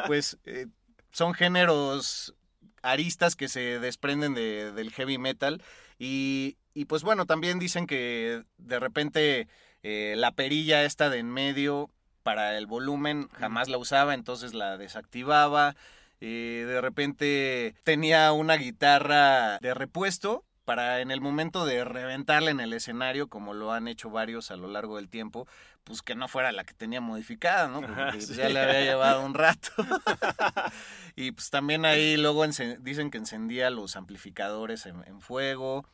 pues 0.06 0.38
eh, 0.46 0.68
son 1.10 1.34
géneros 1.34 2.36
aristas 2.84 3.36
que 3.36 3.48
se 3.48 3.80
desprenden 3.80 4.36
de- 4.36 4.72
del 4.74 4.92
heavy 4.92 5.18
metal 5.18 5.60
y, 5.98 6.56
y, 6.76 6.86
pues 6.86 7.02
bueno, 7.02 7.26
también 7.26 7.58
dicen 7.58 7.88
que 7.88 8.44
de 8.60 8.80
repente 8.80 9.48
eh, 9.82 10.14
la 10.16 10.34
perilla 10.34 10.84
esta 10.84 11.10
de 11.10 11.18
en 11.18 11.32
medio 11.32 11.90
para 12.26 12.58
el 12.58 12.66
volumen 12.66 13.30
jamás 13.34 13.70
la 13.70 13.78
usaba, 13.78 14.16
entonces 14.16 14.56
la 14.56 14.80
desactivaba. 14.80 15.76
Eh, 16.22 16.66
de 16.68 16.82
repente 16.82 17.76
tenía 17.84 18.32
una 18.32 18.56
guitarra 18.56 19.60
de 19.60 19.76
repuesto 19.76 20.44
para 20.64 21.02
en 21.02 21.12
el 21.12 21.22
momento 21.22 21.68
de 21.68 21.86
reventarla 21.86 22.50
en 22.50 22.62
el 22.62 22.74
escenario, 22.74 23.28
como 23.28 23.54
lo 23.54 23.74
han 23.74 23.88
hecho 23.88 24.10
varios 24.10 24.50
a 24.50 24.56
lo 24.56 24.68
largo 24.68 24.96
del 24.96 25.08
tiempo, 25.08 25.48
pues 25.84 26.02
que 26.02 26.16
no 26.16 26.28
fuera 26.28 26.52
la 26.52 26.64
que 26.64 26.74
tenía 26.74 27.00
modificada, 27.00 27.68
¿no? 27.68 27.82
Porque 27.82 28.04
pues, 28.14 28.26
sí. 28.26 28.34
ya 28.34 28.50
le 28.50 28.60
había 28.60 28.82
llevado 28.82 29.24
un 29.24 29.36
rato. 29.36 29.70
y 31.16 31.32
pues 31.32 31.52
también 31.52 31.86
ahí 31.86 32.18
luego 32.18 32.44
dicen 32.80 33.12
que 33.12 33.20
encendía 33.20 33.70
los 33.70 33.96
amplificadores 33.96 34.88
en, 34.88 35.04
en 35.06 35.22
fuego. 35.22 35.88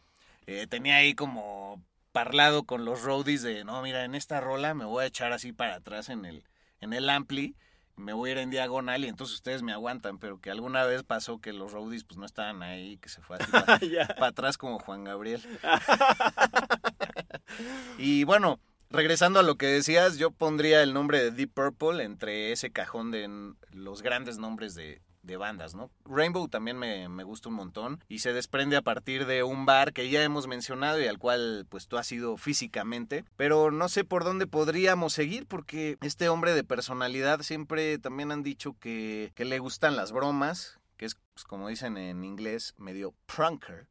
Eh, 0.48 0.66
tenía 0.68 0.96
ahí 0.96 1.14
como 1.14 1.84
parlado 2.12 2.64
con 2.64 2.86
los 2.86 3.04
roadies 3.04 3.42
de, 3.42 3.64
no, 3.64 3.82
mira, 3.82 4.04
en 4.04 4.16
esta 4.16 4.42
rola 4.42 4.74
me 4.74 4.86
voy 4.86 5.04
a 5.04 5.08
echar 5.08 5.34
así 5.34 5.54
para 5.54 5.76
atrás 5.76 6.10
en 6.10 6.26
el, 6.26 6.44
en 6.80 6.94
el 6.94 7.10
ampli, 7.10 7.56
me 7.96 8.14
voy 8.14 8.30
a 8.30 8.34
ir 8.34 8.38
en 8.40 8.50
diagonal 8.50 9.06
y 9.06 9.08
entonces 9.08 9.36
ustedes 9.36 9.62
me 9.62 9.74
aguantan, 9.74 10.18
pero 10.18 10.40
que 10.40 10.52
alguna 10.52 10.86
vez 10.86 11.04
pasó 11.04 11.40
que 11.40 11.54
los 11.54 11.72
roadies 11.72 12.04
pues 12.04 12.18
no 12.18 12.26
estaban 12.26 12.64
ahí, 12.64 12.98
que 12.98 13.10
se 13.10 13.22
fue 13.22 13.38
así 13.38 13.52
para, 13.52 13.76
atrás 14.28 14.58
como 14.58 14.80
Juan 14.80 15.04
Gabriel. 15.04 15.42
y 17.98 18.24
bueno, 18.24 18.60
regresando 18.90 19.40
a 19.40 19.44
lo 19.44 19.56
que 19.56 19.68
decías, 19.68 20.18
yo 20.18 20.32
pondría 20.32 20.84
el 20.84 20.94
nombre 20.94 21.20
de 21.20 21.32
Deep 21.32 21.54
Purple 21.54 22.04
entre 22.04 22.52
ese 22.52 22.72
cajón 22.72 23.12
de 23.12 23.54
los 23.72 24.02
grandes 24.02 24.38
nombres 24.38 24.74
de, 24.74 25.02
de 25.24 25.38
bandas, 25.38 25.76
¿no? 25.76 25.92
Rainbow 26.06 26.48
también 26.48 26.78
me, 26.78 27.08
me 27.10 27.24
gusta 27.24 27.50
un 27.50 27.56
montón 27.56 28.04
y 28.08 28.20
se 28.20 28.34
desprende 28.34 28.76
a 28.76 28.82
partir 28.82 29.26
de 29.26 29.44
un 29.44 29.66
bar 29.66 29.94
que 29.94 30.10
ya 30.10 30.24
hemos 30.24 30.48
mencionado 30.48 31.00
y 31.00 31.08
al 31.08 31.20
cual 31.20 31.66
pues 31.70 31.88
tú 31.88 31.98
has 31.98 32.12
ido 32.12 32.38
físicamente, 32.38 33.24
pero 33.38 33.72
no 33.72 33.88
sé 33.90 34.04
por 34.04 34.24
dónde 34.24 34.48
podríamos 34.48 35.14
seguir 35.14 35.46
porque 35.46 35.98
este 36.02 36.30
hombre 36.30 36.54
de 36.54 36.64
personalidad 36.64 37.42
siempre 37.42 37.98
también 38.00 38.32
han 38.32 38.44
dicho 38.44 38.76
que, 38.80 39.32
que 39.36 39.46
le 39.46 39.60
gustan 39.60 39.96
las 39.96 40.12
bromas, 40.12 40.80
que 40.98 41.06
es 41.06 41.16
pues, 41.34 41.46
como 41.46 41.68
dicen 41.68 41.98
en 41.98 42.24
inglés 42.24 42.74
medio 42.78 43.14
prunker, 43.28 43.88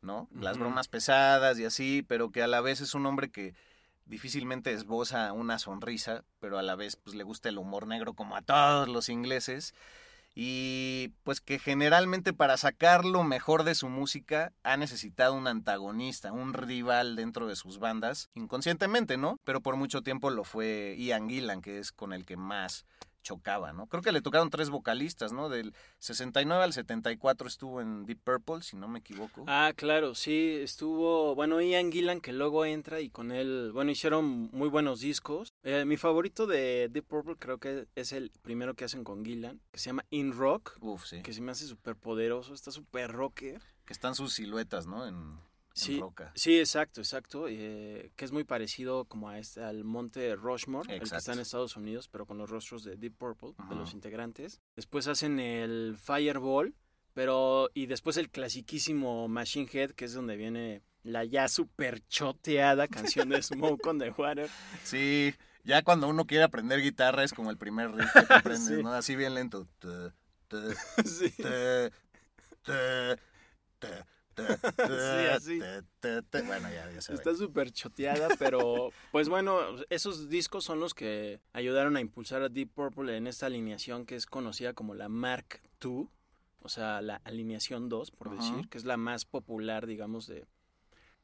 ¿no? 0.00 0.28
Las 0.34 0.58
bromas 0.58 0.88
pesadas 0.88 1.58
y 1.58 1.64
así, 1.66 2.02
pero 2.06 2.30
que 2.30 2.42
a 2.42 2.46
la 2.46 2.62
vez 2.62 2.80
es 2.80 2.94
un 2.94 3.04
hombre 3.04 3.30
que 3.30 3.54
difícilmente 4.06 4.72
esboza 4.72 5.32
una 5.34 5.58
sonrisa, 5.58 6.24
pero 6.40 6.58
a 6.58 6.62
la 6.62 6.74
vez 6.74 6.96
pues 6.96 7.14
le 7.14 7.22
gusta 7.22 7.48
el 7.48 7.58
humor 7.58 7.86
negro 7.86 8.14
como 8.14 8.34
a 8.34 8.42
todos 8.42 8.88
los 8.88 9.08
ingleses 9.08 9.74
y 10.34 11.12
pues 11.22 11.40
que 11.40 11.58
generalmente 11.58 12.32
para 12.32 12.56
sacar 12.56 13.04
lo 13.04 13.24
mejor 13.24 13.64
de 13.64 13.74
su 13.74 13.88
música 13.88 14.52
ha 14.62 14.76
necesitado 14.76 15.34
un 15.34 15.46
antagonista, 15.46 16.32
un 16.32 16.52
rival 16.54 17.16
dentro 17.16 17.46
de 17.46 17.56
sus 17.56 17.78
bandas, 17.78 18.30
inconscientemente, 18.34 19.16
¿no? 19.16 19.38
Pero 19.44 19.60
por 19.60 19.76
mucho 19.76 20.02
tiempo 20.02 20.30
lo 20.30 20.44
fue 20.44 20.96
Ian 20.98 21.28
Gillan, 21.28 21.62
que 21.62 21.78
es 21.78 21.92
con 21.92 22.12
el 22.12 22.24
que 22.24 22.36
más 22.36 22.86
chocaba, 23.22 23.72
¿no? 23.72 23.86
Creo 23.86 24.02
que 24.02 24.12
le 24.12 24.22
tocaron 24.22 24.50
tres 24.50 24.70
vocalistas, 24.70 25.32
¿no? 25.32 25.48
Del 25.48 25.74
69 25.98 26.64
al 26.64 26.72
74 26.72 27.48
estuvo 27.48 27.80
en 27.80 28.06
Deep 28.06 28.20
Purple, 28.22 28.62
si 28.62 28.76
no 28.76 28.88
me 28.88 28.98
equivoco. 29.00 29.44
Ah, 29.46 29.72
claro, 29.76 30.14
sí, 30.14 30.56
estuvo, 30.60 31.34
bueno, 31.34 31.60
Ian 31.60 31.92
Gillan 31.92 32.20
que 32.20 32.32
luego 32.32 32.64
entra 32.64 33.00
y 33.00 33.10
con 33.10 33.32
él, 33.32 33.70
bueno, 33.72 33.90
hicieron 33.90 34.50
muy 34.52 34.68
buenos 34.68 35.00
discos. 35.00 35.52
Eh, 35.62 35.84
mi 35.84 35.96
favorito 35.96 36.46
de 36.46 36.88
Deep 36.90 37.06
Purple 37.06 37.36
creo 37.38 37.58
que 37.58 37.86
es 37.94 38.12
el 38.12 38.30
primero 38.42 38.74
que 38.74 38.84
hacen 38.84 39.04
con 39.04 39.24
Gillan, 39.24 39.60
que 39.70 39.78
se 39.78 39.86
llama 39.86 40.04
In 40.10 40.32
Rock, 40.32 40.76
Uf, 40.80 41.04
sí. 41.06 41.22
que 41.22 41.32
se 41.32 41.40
me 41.40 41.52
hace 41.52 41.66
súper 41.66 41.96
poderoso, 41.96 42.54
está 42.54 42.70
súper 42.70 43.12
rocker. 43.12 43.60
Que 43.84 43.92
están 43.92 44.14
sus 44.14 44.34
siluetas, 44.34 44.86
¿no? 44.86 45.06
En, 45.06 45.38
en 45.70 45.76
Sí, 45.82 46.00
roca. 46.00 46.32
sí, 46.34 46.58
exacto, 46.58 47.00
exacto, 47.00 47.46
eh, 47.48 48.10
que 48.16 48.24
es 48.24 48.32
muy 48.32 48.44
parecido 48.44 49.04
como 49.04 49.28
a 49.28 49.38
este, 49.38 49.62
al 49.62 49.84
monte 49.84 50.34
Rushmore, 50.36 50.92
el 50.94 51.08
que 51.08 51.16
está 51.16 51.32
en 51.32 51.38
Estados 51.40 51.76
Unidos, 51.76 52.08
pero 52.08 52.26
con 52.26 52.38
los 52.38 52.50
rostros 52.50 52.82
de 52.84 52.96
Deep 52.96 53.16
Purple, 53.16 53.52
de 53.68 53.74
los 53.76 53.94
integrantes. 53.94 54.60
Después 54.76 55.06
hacen 55.06 55.38
el 55.40 55.96
Fireball, 55.96 56.74
pero, 57.14 57.70
y 57.74 57.86
después 57.86 58.16
el 58.16 58.30
clasiquísimo 58.30 59.28
Machine 59.28 59.68
Head, 59.72 59.92
que 59.92 60.04
es 60.06 60.12
donde 60.14 60.36
viene 60.36 60.82
la 61.02 61.24
ya 61.24 61.48
súper 61.48 62.06
choteada 62.08 62.86
canción 62.88 63.28
de 63.30 63.42
Smoke 63.42 63.86
on 63.86 63.98
the 63.98 64.10
Water. 64.10 64.48
Sí, 64.84 65.32
ya 65.64 65.82
cuando 65.82 66.08
uno 66.08 66.26
quiere 66.26 66.44
aprender 66.44 66.80
guitarra 66.82 67.24
es 67.24 67.32
como 67.32 67.50
el 67.50 67.56
primer 67.56 67.90
riff 67.92 68.12
que 68.12 68.18
aprendes, 68.34 68.76
Sí. 68.76 68.82
¿no? 68.82 68.92
Así 68.92 69.16
bien 69.16 69.34
lento. 69.34 69.66
Sí. 71.04 71.32
Sí, 74.36 75.26
así. 75.30 75.60
Bueno, 76.46 76.68
ya, 76.70 76.90
ya 76.90 77.00
se. 77.00 77.12
Está 77.14 77.34
súper 77.34 77.70
choteada, 77.72 78.28
pero 78.38 78.90
pues 79.12 79.28
bueno, 79.28 79.60
esos 79.90 80.28
discos 80.28 80.64
son 80.64 80.80
los 80.80 80.94
que 80.94 81.40
ayudaron 81.52 81.96
a 81.96 82.00
impulsar 82.00 82.42
a 82.42 82.48
Deep 82.48 82.70
Purple 82.72 83.16
en 83.16 83.26
esta 83.26 83.46
alineación 83.46 84.06
que 84.06 84.16
es 84.16 84.26
conocida 84.26 84.72
como 84.72 84.94
la 84.94 85.08
Mark 85.08 85.60
II, 85.82 86.08
o 86.62 86.68
sea, 86.68 87.02
la 87.02 87.16
alineación 87.24 87.88
2, 87.88 88.10
por 88.12 88.36
decir, 88.36 88.68
que 88.68 88.78
es 88.78 88.84
la 88.84 88.96
más 88.96 89.24
popular, 89.24 89.86
digamos, 89.86 90.26
de, 90.26 90.46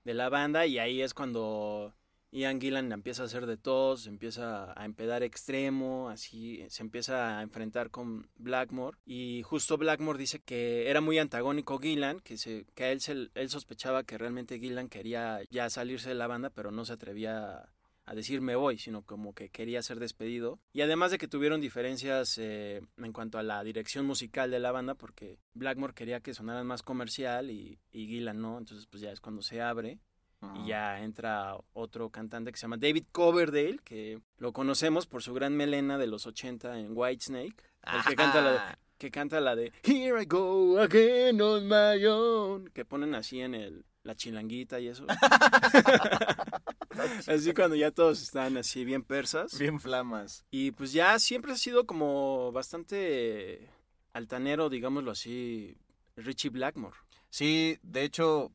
de 0.04 0.14
la 0.14 0.28
banda, 0.28 0.66
y 0.66 0.78
ahí 0.78 1.00
es 1.00 1.14
cuando 1.14 1.94
Ian 2.32 2.60
Gillan 2.60 2.92
empieza 2.92 3.22
a 3.22 3.26
hacer 3.26 3.46
de 3.46 3.56
todo, 3.56 3.96
se 3.96 4.08
empieza 4.10 4.78
a 4.78 4.84
empedar 4.84 5.22
extremo, 5.22 6.10
así 6.10 6.64
se 6.68 6.82
empieza 6.82 7.38
a 7.38 7.42
enfrentar 7.42 7.90
con 7.90 8.28
Blackmore 8.36 8.98
y 9.06 9.42
justo 9.42 9.78
Blackmore 9.78 10.18
dice 10.18 10.40
que 10.40 10.90
era 10.90 11.00
muy 11.00 11.18
antagónico 11.18 11.78
Gillan, 11.78 12.20
que, 12.20 12.36
se, 12.36 12.66
que 12.74 12.92
él, 12.92 13.00
se- 13.00 13.28
él 13.34 13.48
sospechaba 13.48 14.02
que 14.04 14.18
realmente 14.18 14.58
Gillan 14.58 14.88
quería 14.88 15.40
ya 15.50 15.70
salirse 15.70 16.10
de 16.10 16.14
la 16.16 16.26
banda, 16.26 16.50
pero 16.50 16.70
no 16.70 16.84
se 16.84 16.92
atrevía 16.94 17.58
a, 17.58 17.68
a 18.04 18.14
decir 18.14 18.40
me 18.40 18.54
voy, 18.56 18.76
sino 18.76 19.02
como 19.02 19.32
que 19.34 19.48
quería 19.48 19.82
ser 19.82 19.98
despedido. 19.98 20.58
Y 20.72 20.82
además 20.82 21.12
de 21.12 21.18
que 21.18 21.28
tuvieron 21.28 21.60
diferencias 21.60 22.36
eh, 22.38 22.82
en 22.98 23.12
cuanto 23.12 23.38
a 23.38 23.42
la 23.42 23.64
dirección 23.64 24.04
musical 24.04 24.50
de 24.50 24.58
la 24.60 24.72
banda, 24.72 24.94
porque 24.94 25.38
Blackmore 25.54 25.94
quería 25.94 26.20
que 26.20 26.34
sonaran 26.34 26.66
más 26.66 26.82
comercial 26.82 27.50
y, 27.50 27.78
y 27.92 28.06
Gillan 28.08 28.40
no, 28.42 28.58
entonces 28.58 28.86
pues 28.88 29.00
ya 29.00 29.10
es 29.10 29.20
cuando 29.20 29.42
se 29.42 29.62
abre 29.62 29.98
Ajá. 30.40 30.58
y 30.58 30.68
ya 30.68 31.02
entra 31.02 31.56
otro 31.72 32.10
cantante 32.10 32.52
que 32.52 32.58
se 32.58 32.62
llama 32.62 32.76
David 32.76 33.04
Coverdale, 33.10 33.80
que 33.84 34.20
lo 34.38 34.52
conocemos 34.52 35.06
por 35.06 35.22
su 35.22 35.32
gran 35.32 35.56
melena 35.56 35.98
de 35.98 36.06
los 36.06 36.26
80 36.26 36.78
en 36.78 36.96
Whitesnake, 36.96 37.56
el 37.82 38.04
que 38.06 38.16
canta 38.16 38.42
la 38.42 38.52
de, 38.52 38.60
que 38.98 39.10
canta 39.10 39.40
la 39.40 39.56
de 39.56 39.72
Here 39.82 40.22
I 40.22 40.26
go 40.26 40.78
again 40.78 41.40
on 41.40 41.66
my 41.66 42.04
own, 42.06 42.70
que 42.74 42.84
ponen 42.84 43.14
así 43.14 43.40
en 43.40 43.54
el 43.54 43.84
la 44.06 44.14
chilanguita 44.14 44.80
y 44.80 44.88
eso. 44.88 45.04
así 47.26 47.52
cuando 47.52 47.76
ya 47.76 47.90
todos 47.90 48.22
están 48.22 48.56
así 48.56 48.84
bien 48.84 49.02
persas. 49.02 49.58
Bien 49.58 49.80
flamas. 49.80 50.46
Y 50.50 50.70
pues 50.70 50.92
ya 50.92 51.18
siempre 51.18 51.52
ha 51.52 51.56
sido 51.56 51.86
como 51.86 52.52
bastante 52.52 53.68
altanero, 54.12 54.70
digámoslo 54.70 55.10
así, 55.10 55.76
Richie 56.16 56.50
Blackmore. 56.50 56.96
Sí, 57.28 57.78
de 57.82 58.04
hecho, 58.04 58.52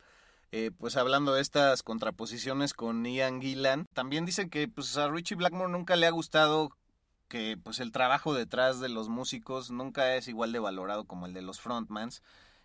eh, 0.51 0.71
pues 0.77 0.97
hablando 0.97 1.33
de 1.33 1.41
estas 1.41 1.83
contraposiciones 1.83 2.73
con 2.73 3.05
Ian 3.05 3.41
Gillan, 3.41 3.87
también 3.93 4.25
dicen 4.25 4.49
que 4.49 4.67
pues 4.67 4.97
a 4.97 5.09
Richie 5.09 5.35
Blackmore 5.35 5.71
nunca 5.71 5.95
le 5.95 6.07
ha 6.07 6.11
gustado 6.11 6.75
que 7.29 7.57
pues 7.57 7.79
el 7.79 7.93
trabajo 7.93 8.33
detrás 8.33 8.81
de 8.81 8.89
los 8.89 9.07
músicos 9.07 9.71
nunca 9.71 10.15
es 10.15 10.27
igual 10.27 10.51
de 10.51 10.59
valorado 10.59 11.05
como 11.05 11.25
el 11.25 11.33
de 11.33 11.41
los 11.41 11.61
frontmans 11.61 12.21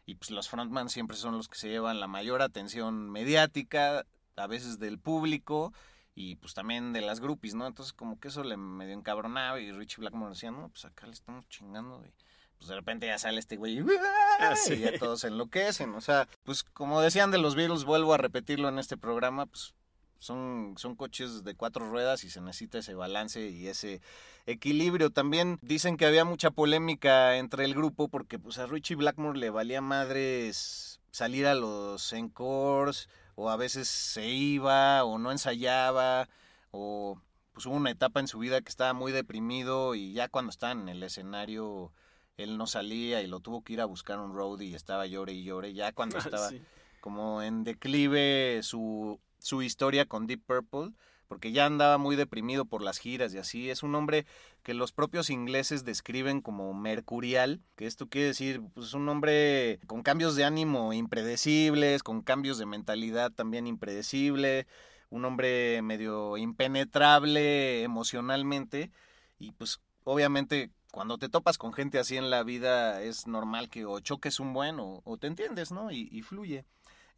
y 0.07 0.16
pues 0.16 0.33
los 0.33 0.49
frontmans 0.49 0.93
siempre 0.93 1.16
son 1.16 1.37
los 1.37 1.49
que 1.49 1.59
se 1.59 1.69
llevan 1.69 2.00
la 2.00 2.09
mayor 2.09 2.43
atención 2.43 3.11
mediática, 3.11 4.05
a 4.37 4.47
veces 4.49 4.78
del 4.81 4.99
público 4.99 5.73
y 6.16 6.37
pues 6.37 6.55
también 6.55 6.93
de 6.93 7.02
las 7.02 7.21
groupies, 7.21 7.55
¿no? 7.55 7.66
Entonces 7.66 7.93
como 7.93 8.19
que 8.19 8.28
eso 8.28 8.43
le 8.43 8.57
medio 8.57 8.95
encabronaba 8.95 9.61
y 9.61 9.71
Richie 9.71 10.00
Blackmore 10.00 10.31
decía, 10.31 10.50
no, 10.50 10.69
pues 10.69 10.85
acá 10.85 11.07
le 11.07 11.12
estamos 11.12 11.49
chingando 11.49 12.02
y 12.05 12.12
pues 12.59 12.69
de 12.69 12.75
repente 12.75 13.07
ya 13.07 13.19
sale 13.19 13.39
este 13.39 13.57
güey 13.57 13.79
y, 13.79 13.81
y 13.81 14.79
ya 14.79 14.99
todos 14.99 15.21
se 15.21 15.29
enloquecen. 15.29 15.95
O 15.95 16.01
sea, 16.01 16.29
pues 16.45 16.63
como 16.63 17.01
decían 17.01 17.31
de 17.31 17.39
los 17.39 17.55
Beatles, 17.55 17.85
vuelvo 17.85 18.15
a 18.15 18.19
repetirlo 18.19 18.69
en 18.69 18.79
este 18.79 18.97
programa, 18.97 19.47
pues 19.47 19.75
son, 20.19 20.75
son 20.77 20.97
coches 20.97 21.45
de 21.45 21.55
cuatro 21.55 21.89
ruedas 21.89 22.25
y 22.25 22.31
se 22.31 22.41
necesita 22.41 22.79
ese 22.79 22.95
balance 22.95 23.49
y 23.49 23.69
ese 23.69 24.01
equilibrio. 24.47 25.11
También 25.11 25.59
dicen 25.63 25.97
que 25.97 26.07
había 26.07 26.25
mucha 26.25 26.51
polémica 26.51 27.37
entre 27.37 27.65
el 27.65 27.75
grupo 27.75 28.09
porque 28.09 28.39
pues 28.39 28.59
a 28.59 28.67
Richie 28.67 28.97
Blackmore 28.97 29.39
le 29.39 29.51
valía 29.51 29.81
madres 29.81 31.01
salir 31.11 31.47
a 31.47 31.55
los 31.55 32.13
encores 32.13 33.09
o 33.37 33.51
a 33.51 33.57
veces 33.57 33.89
se 33.89 34.27
iba 34.27 35.05
o 35.05 35.19
no 35.19 35.31
ensayaba 35.31 36.29
o 36.71 37.21
pues 37.53 37.65
hubo 37.67 37.77
una 37.77 37.91
etapa 37.91 38.21
en 38.21 38.29
su 38.29 38.39
vida 38.39 38.61
que 38.61 38.69
estaba 38.69 38.93
muy 38.93 39.13
deprimido 39.13 39.95
y 39.95 40.13
ya 40.13 40.29
cuando 40.29 40.51
estaba 40.51 40.73
en 40.73 40.89
el 40.89 41.03
escenario 41.03 41.93
él 42.37 42.59
no 42.59 42.66
salía 42.66 43.23
y 43.23 43.26
lo 43.26 43.40
tuvo 43.40 43.62
que 43.62 43.73
ir 43.75 43.81
a 43.81 43.87
buscar 43.87 44.19
un 44.21 44.35
roadie 44.35 44.69
y 44.69 44.75
estaba 44.75 45.07
llore 45.07 45.33
y 45.33 45.45
llore. 45.45 45.73
Ya 45.73 45.93
cuando 45.93 46.19
estaba 46.38 46.50
Sí. 46.50 46.62
como 47.00 47.43
en 47.43 47.64
declive 47.64 48.61
su, 48.62 49.21
su 49.38 49.62
historia 49.62 50.07
con 50.07 50.26
Deep 50.26 50.43
Purple, 50.45 50.90
porque 51.28 51.50
ya 51.50 51.66
andaba 51.66 51.99
muy 51.99 52.14
deprimido 52.14 52.66
por 52.66 52.83
las 52.83 52.99
giras 52.99 53.35
y 53.35 53.38
así. 53.38 53.71
Es 53.71 53.83
un 53.83 53.94
hombre 53.94 54.27
que 54.62 54.75
los 54.75 54.92
propios 54.92 55.31
ingleses 55.31 55.85
describen 55.85 56.40
como 56.40 56.72
mercurial, 56.75 57.61
que 57.75 57.87
esto 57.87 58.09
quiere 58.09 58.29
decir, 58.29 58.61
pues 58.75 58.92
un 58.94 59.09
hombre 59.09 59.81
con 59.87 60.03
cambios 60.03 60.37
de 60.37 60.44
ánimo 60.44 60.92
impredecibles, 60.92 62.03
con 62.03 62.22
cambios 62.22 62.59
de 62.59 62.66
mentalidad 62.66 63.33
también 63.33 63.66
impredecible, 63.66 64.66
un 65.11 65.25
hombre 65.25 65.81
medio 65.83 66.37
impenetrable 66.37 67.83
emocionalmente 67.83 68.90
y 69.38 69.53
pues 69.53 69.81
obviamente 70.05 70.70
cuando 70.96 71.18
te 71.18 71.28
topas 71.28 71.59
con 71.59 71.74
gente 71.74 71.98
así 71.98 72.16
en 72.16 72.30
la 72.30 72.42
vida 72.42 73.02
es 73.02 73.26
normal 73.26 73.68
que 73.68 73.85
o 73.85 74.00
choques 74.00 74.40
un 74.40 74.54
buen 74.54 74.80
o, 74.80 75.02
o 75.04 75.18
te 75.18 75.26
entiendes, 75.26 75.70
¿no? 75.70 75.90
Y, 75.90 76.09
y 76.11 76.22
fluye. 76.22 76.64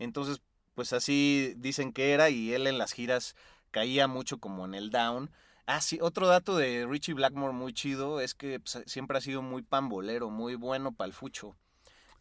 Entonces, 0.01 0.43
pues 0.75 0.93
así 0.93 1.55
dicen 1.59 1.93
que 1.93 2.11
era 2.11 2.29
y 2.29 2.53
él 2.53 2.67
en 2.67 2.77
las 2.77 2.93
giras 2.93 3.37
caía 3.71 4.09
mucho 4.09 4.39
como 4.39 4.65
en 4.65 4.75
el 4.75 4.91
down. 4.91 5.31
Ah, 5.67 5.81
sí, 5.81 6.01
otro 6.03 6.27
dato 6.27 6.57
de 6.57 6.89
Richie 6.91 7.15
Blackmore 7.15 7.53
muy 7.53 7.73
chido 7.73 8.21
es 8.21 8.35
que 8.35 8.59
pues, 8.59 8.83
siempre 8.87 9.17
ha 9.17 9.21
sido 9.21 9.43
muy 9.43 9.63
pambolero, 9.63 10.29
muy 10.29 10.57
bueno 10.57 10.91
para 10.91 11.07
el 11.07 11.13
fucho. 11.13 11.55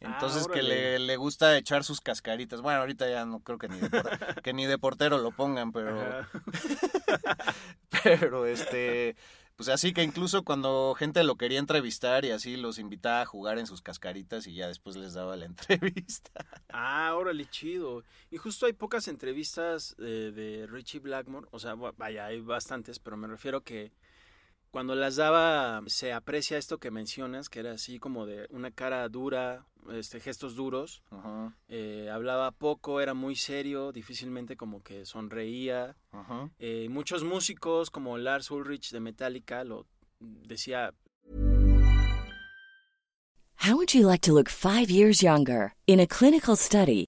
Entonces 0.00 0.46
que 0.46 0.62
le, 0.62 1.00
le 1.00 1.16
gusta 1.16 1.58
echar 1.58 1.82
sus 1.82 2.00
cascaritas. 2.00 2.60
Bueno, 2.60 2.78
ahorita 2.78 3.10
ya 3.10 3.26
no 3.26 3.40
creo 3.40 3.58
que 3.58 3.68
ni 3.68 3.80
de, 3.80 3.90
por- 3.90 4.42
que 4.42 4.52
ni 4.52 4.66
de 4.66 4.78
portero 4.78 5.18
lo 5.18 5.32
pongan, 5.32 5.72
pero 5.72 5.90
pero 8.04 8.46
este 8.46 9.16
pues 9.58 9.70
así 9.70 9.92
que 9.92 10.04
incluso 10.04 10.44
cuando 10.44 10.94
gente 10.96 11.24
lo 11.24 11.34
quería 11.34 11.58
entrevistar 11.58 12.24
y 12.24 12.30
así 12.30 12.56
los 12.56 12.78
invitaba 12.78 13.22
a 13.22 13.26
jugar 13.26 13.58
en 13.58 13.66
sus 13.66 13.82
cascaritas 13.82 14.46
y 14.46 14.54
ya 14.54 14.68
después 14.68 14.94
les 14.94 15.14
daba 15.14 15.34
la 15.34 15.46
entrevista. 15.46 16.30
Ah, 16.68 17.12
órale, 17.16 17.44
chido. 17.50 18.04
Y 18.30 18.36
justo 18.36 18.66
hay 18.66 18.72
pocas 18.72 19.08
entrevistas 19.08 19.96
de, 19.98 20.30
de 20.30 20.68
Richie 20.68 21.00
Blackmore, 21.00 21.48
o 21.50 21.58
sea, 21.58 21.74
vaya, 21.74 22.26
hay 22.26 22.40
bastantes, 22.40 23.00
pero 23.00 23.16
me 23.16 23.26
refiero 23.26 23.64
que 23.64 23.90
cuando 24.70 24.94
las 24.94 25.16
daba 25.16 25.82
se 25.86 26.12
aprecia 26.12 26.58
esto 26.58 26.78
que 26.78 26.90
mencionas, 26.90 27.48
que 27.48 27.60
era 27.60 27.72
así 27.72 27.98
como 27.98 28.26
de 28.26 28.46
una 28.50 28.70
cara 28.70 29.08
dura, 29.08 29.66
este, 29.90 30.20
gestos 30.20 30.54
duros, 30.54 31.02
eh, 31.68 32.10
hablaba 32.12 32.50
poco, 32.50 33.00
era 33.00 33.14
muy 33.14 33.36
serio, 33.36 33.92
difícilmente 33.92 34.56
como 34.56 34.82
que 34.82 35.06
sonreía. 35.06 35.96
Eh, 36.58 36.88
muchos 36.90 37.24
músicos 37.24 37.90
como 37.90 38.18
Lars 38.18 38.50
Ulrich 38.50 38.90
de 38.90 39.00
Metallica 39.00 39.64
lo 39.64 39.86
decía, 40.20 40.92
How 43.60 43.74
would 43.74 43.92
you 43.92 44.06
like 44.06 44.20
to 44.22 44.32
look 44.32 44.48
five 44.48 44.88
years 44.88 45.20
younger? 45.20 45.74
In 45.86 45.98
a 45.98 46.06
clinical 46.06 46.56
study, 46.56 47.07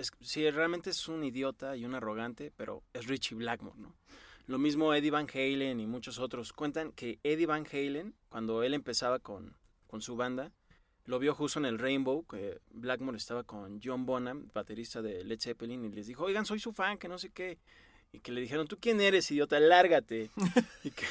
Es, 0.00 0.12
sí, 0.20 0.50
realmente 0.50 0.90
es 0.90 1.08
un 1.08 1.22
idiota 1.22 1.76
y 1.76 1.84
un 1.84 1.94
arrogante, 1.94 2.52
pero 2.56 2.82
es 2.94 3.06
Richie 3.06 3.36
Blackmore, 3.36 3.78
¿no? 3.78 3.94
Lo 4.46 4.58
mismo 4.58 4.94
Eddie 4.94 5.10
Van 5.10 5.28
Halen 5.32 5.78
y 5.78 5.86
muchos 5.86 6.18
otros. 6.18 6.52
Cuentan 6.52 6.92
que 6.92 7.20
Eddie 7.22 7.46
Van 7.46 7.66
Halen, 7.70 8.14
cuando 8.28 8.62
él 8.62 8.74
empezaba 8.74 9.18
con, 9.18 9.54
con 9.86 10.00
su 10.00 10.16
banda, 10.16 10.52
lo 11.04 11.18
vio 11.18 11.34
justo 11.34 11.58
en 11.58 11.66
el 11.66 11.78
Rainbow, 11.78 12.26
que 12.26 12.60
Blackmore 12.70 13.16
estaba 13.16 13.44
con 13.44 13.80
John 13.82 14.06
Bonham, 14.06 14.48
baterista 14.54 15.02
de 15.02 15.22
Led 15.24 15.40
Zeppelin, 15.40 15.84
y 15.84 15.90
les 15.90 16.06
dijo, 16.06 16.24
oigan, 16.24 16.46
soy 16.46 16.60
su 16.60 16.72
fan, 16.72 16.98
que 16.98 17.08
no 17.08 17.18
sé 17.18 17.30
qué. 17.30 17.58
Y 18.12 18.20
que 18.20 18.32
le 18.32 18.40
dijeron, 18.40 18.66
¿tú 18.66 18.76
quién 18.80 19.00
eres, 19.00 19.30
idiota? 19.30 19.60
Lárgate. 19.60 20.30
y, 20.84 20.90
que, 20.90 21.04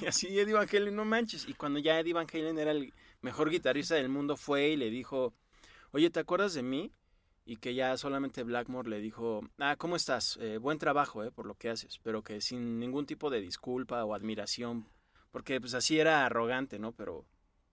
y 0.00 0.06
así 0.06 0.38
Eddie 0.38 0.54
Van 0.54 0.68
Halen, 0.70 0.94
no 0.94 1.04
manches. 1.04 1.48
Y 1.48 1.54
cuando 1.54 1.78
ya 1.78 1.98
Eddie 1.98 2.14
Van 2.14 2.26
Halen 2.32 2.58
era 2.58 2.70
el 2.70 2.92
mejor 3.20 3.50
guitarrista 3.50 3.96
del 3.96 4.08
mundo, 4.08 4.36
fue 4.36 4.68
y 4.68 4.76
le 4.76 4.90
dijo, 4.90 5.34
oye, 5.90 6.08
¿te 6.10 6.20
acuerdas 6.20 6.54
de 6.54 6.62
mí? 6.62 6.92
Y 7.48 7.58
que 7.58 7.74
ya 7.74 7.96
solamente 7.96 8.42
Blackmore 8.42 8.90
le 8.90 9.00
dijo, 9.00 9.40
ah, 9.58 9.76
¿cómo 9.76 9.94
estás? 9.94 10.36
Eh, 10.42 10.58
buen 10.58 10.78
trabajo, 10.78 11.22
eh, 11.22 11.30
por 11.30 11.46
lo 11.46 11.54
que 11.54 11.70
haces. 11.70 12.00
Pero 12.02 12.22
que 12.22 12.40
sin 12.40 12.80
ningún 12.80 13.06
tipo 13.06 13.30
de 13.30 13.40
disculpa 13.40 14.04
o 14.04 14.14
admiración. 14.14 14.88
Porque 15.30 15.60
pues 15.60 15.72
así 15.74 16.00
era 16.00 16.26
arrogante, 16.26 16.80
¿no? 16.80 16.90
Pero 16.90 17.24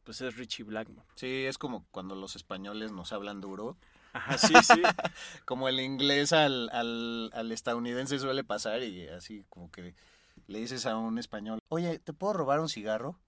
pues 0.03 0.21
es 0.21 0.38
Richie 0.38 0.63
Blackmore. 0.63 1.07
Sí, 1.15 1.45
es 1.45 1.57
como 1.57 1.88
cuando 1.89 2.15
los 2.15 2.36
españoles 2.36 2.91
nos 2.91 3.13
hablan 3.13 3.41
duro. 3.41 3.77
Ajá, 4.13 4.38
sí, 4.38 4.53
sí. 4.63 4.81
como 5.45 5.67
el 5.67 5.79
inglés 5.79 6.33
al, 6.33 6.69
al, 6.71 7.31
al, 7.33 7.51
estadounidense 7.51 8.19
suele 8.19 8.43
pasar 8.43 8.83
y 8.83 9.07
así 9.07 9.43
como 9.49 9.71
que 9.71 9.95
le 10.45 10.59
dices 10.59 10.86
a 10.86 10.97
un 10.97 11.17
español, 11.17 11.59
oye, 11.69 11.97
¿te 11.97 12.13
puedo 12.13 12.33
robar 12.33 12.59
un 12.59 12.69
cigarro? 12.69 13.19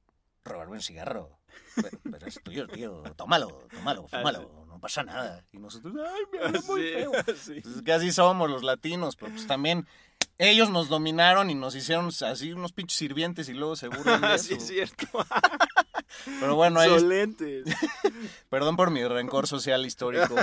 Robarme 0.43 0.75
un 0.75 0.81
cigarro. 0.81 1.39
Pero, 1.75 1.99
pero 2.11 2.27
es 2.27 2.39
tuyo, 2.43 2.67
tío. 2.67 3.01
Tómalo, 3.15 3.67
tómalo, 3.73 4.07
fúmalo. 4.07 4.64
No 4.75 4.81
pasa 4.81 5.03
nada. 5.03 5.41
Y 5.53 5.57
nosotros, 5.57 5.93
ay, 5.97 6.21
me 6.33 6.39
habla 6.39 6.61
muy 6.67 6.81
Sí, 6.81 6.87
feo. 6.93 7.11
sí. 7.41 7.61
Pues 7.61 7.77
es 7.77 7.81
que 7.81 7.93
así 7.93 8.11
somos 8.11 8.49
los 8.49 8.61
latinos, 8.61 9.15
pero 9.15 9.31
pues 9.31 9.47
también 9.47 9.87
ellos 10.37 10.69
nos 10.69 10.89
dominaron 10.89 11.49
y 11.49 11.55
nos 11.55 11.75
hicieron 11.75 12.09
así 12.09 12.51
unos 12.51 12.73
pinches 12.73 12.97
sirvientes 12.97 13.47
y 13.47 13.53
luego 13.53 13.77
se 13.77 13.87
burlan 13.87 14.19
de 14.19 14.37
sí, 14.37 14.55
es 14.55 14.67
cierto. 14.67 15.07
Pero 16.41 16.55
bueno, 16.55 16.81
ahí, 16.81 16.91
Insolentes. 16.91 17.65
Perdón 18.49 18.75
por 18.75 18.91
mi 18.91 19.01
rencor 19.05 19.47
social 19.47 19.85
histórico. 19.85 20.35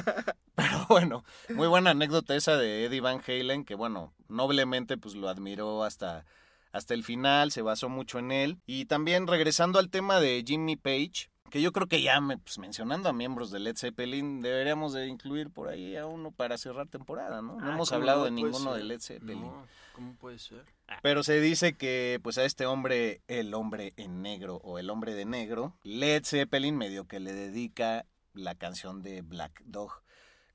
Pero 0.55 0.87
bueno, 0.89 1.25
muy 1.51 1.67
buena 1.69 1.91
anécdota 1.91 2.35
esa 2.35 2.57
de 2.57 2.87
Eddie 2.87 3.03
Van 3.03 3.21
Halen, 3.27 3.67
que 3.67 3.75
bueno, 3.75 4.15
noblemente 4.29 4.97
pues 4.97 5.15
lo 5.15 5.29
admiró 5.29 5.85
hasta, 5.85 6.25
hasta 6.73 6.95
el 6.95 7.05
final, 7.05 7.53
se 7.53 7.61
basó 7.61 7.91
mucho 7.91 8.19
en 8.19 8.33
él. 8.33 8.59
Y 8.65 8.87
también 8.87 9.27
regresando 9.27 9.79
al 9.79 9.91
tema 9.91 10.21
de 10.21 10.43
Jimmy 10.47 10.77
Page, 10.77 11.31
que 11.53 11.61
yo 11.61 11.71
creo 11.71 11.87
que 11.87 12.01
ya 12.01 12.19
me, 12.23 12.39
pues, 12.39 12.59
mencionando 12.59 13.11
a 13.11 13.13
miembros 13.13 13.51
de 13.51 13.61
Led 13.61 13.77
Zeppelin, 13.77 14.41
deberíamos 14.41 14.95
de 14.95 15.07
incluir 15.07 15.51
por 15.51 15.69
ahí 15.69 15.95
a 15.97 16.07
uno 16.07 16.31
para 16.33 16.57
cerrar 16.57 16.89
temporada, 16.89 17.43
¿no? 17.43 17.61
No 17.61 17.67
Ah, 17.71 17.75
hemos 17.75 17.91
¿cómo 17.91 18.01
hablado 18.01 18.19
no? 18.21 18.25
de 18.25 18.31
ninguno 18.31 18.71
ser. 18.73 18.83
de 18.83 18.85
Led 18.85 19.01
Zeppelin. 19.01 19.41
No, 19.43 19.67
¿cómo 19.95 20.15
puede 20.15 20.39
ser? 20.39 20.65
Pero 21.03 21.23
se 21.23 21.41
dice 21.43 21.75
que 21.75 22.19
pues 22.23 22.39
a 22.39 22.47
este 22.47 22.65
hombre, 22.65 23.21
el 23.29 23.53
hombre 23.53 23.93
en 23.99 24.23
negro 24.23 24.57
o 24.65 24.79
el 24.79 24.89
hombre 24.89 25.15
de 25.15 25.27
negro, 25.27 25.75
Led 25.85 26.25
Zeppelin 26.25 26.75
medio 26.77 27.07
que 27.07 27.21
le 27.21 27.35
dedica 27.35 28.07
la 28.33 28.55
canción 28.55 29.03
de 29.03 29.21
Black 29.21 29.61
Dog. 29.67 29.93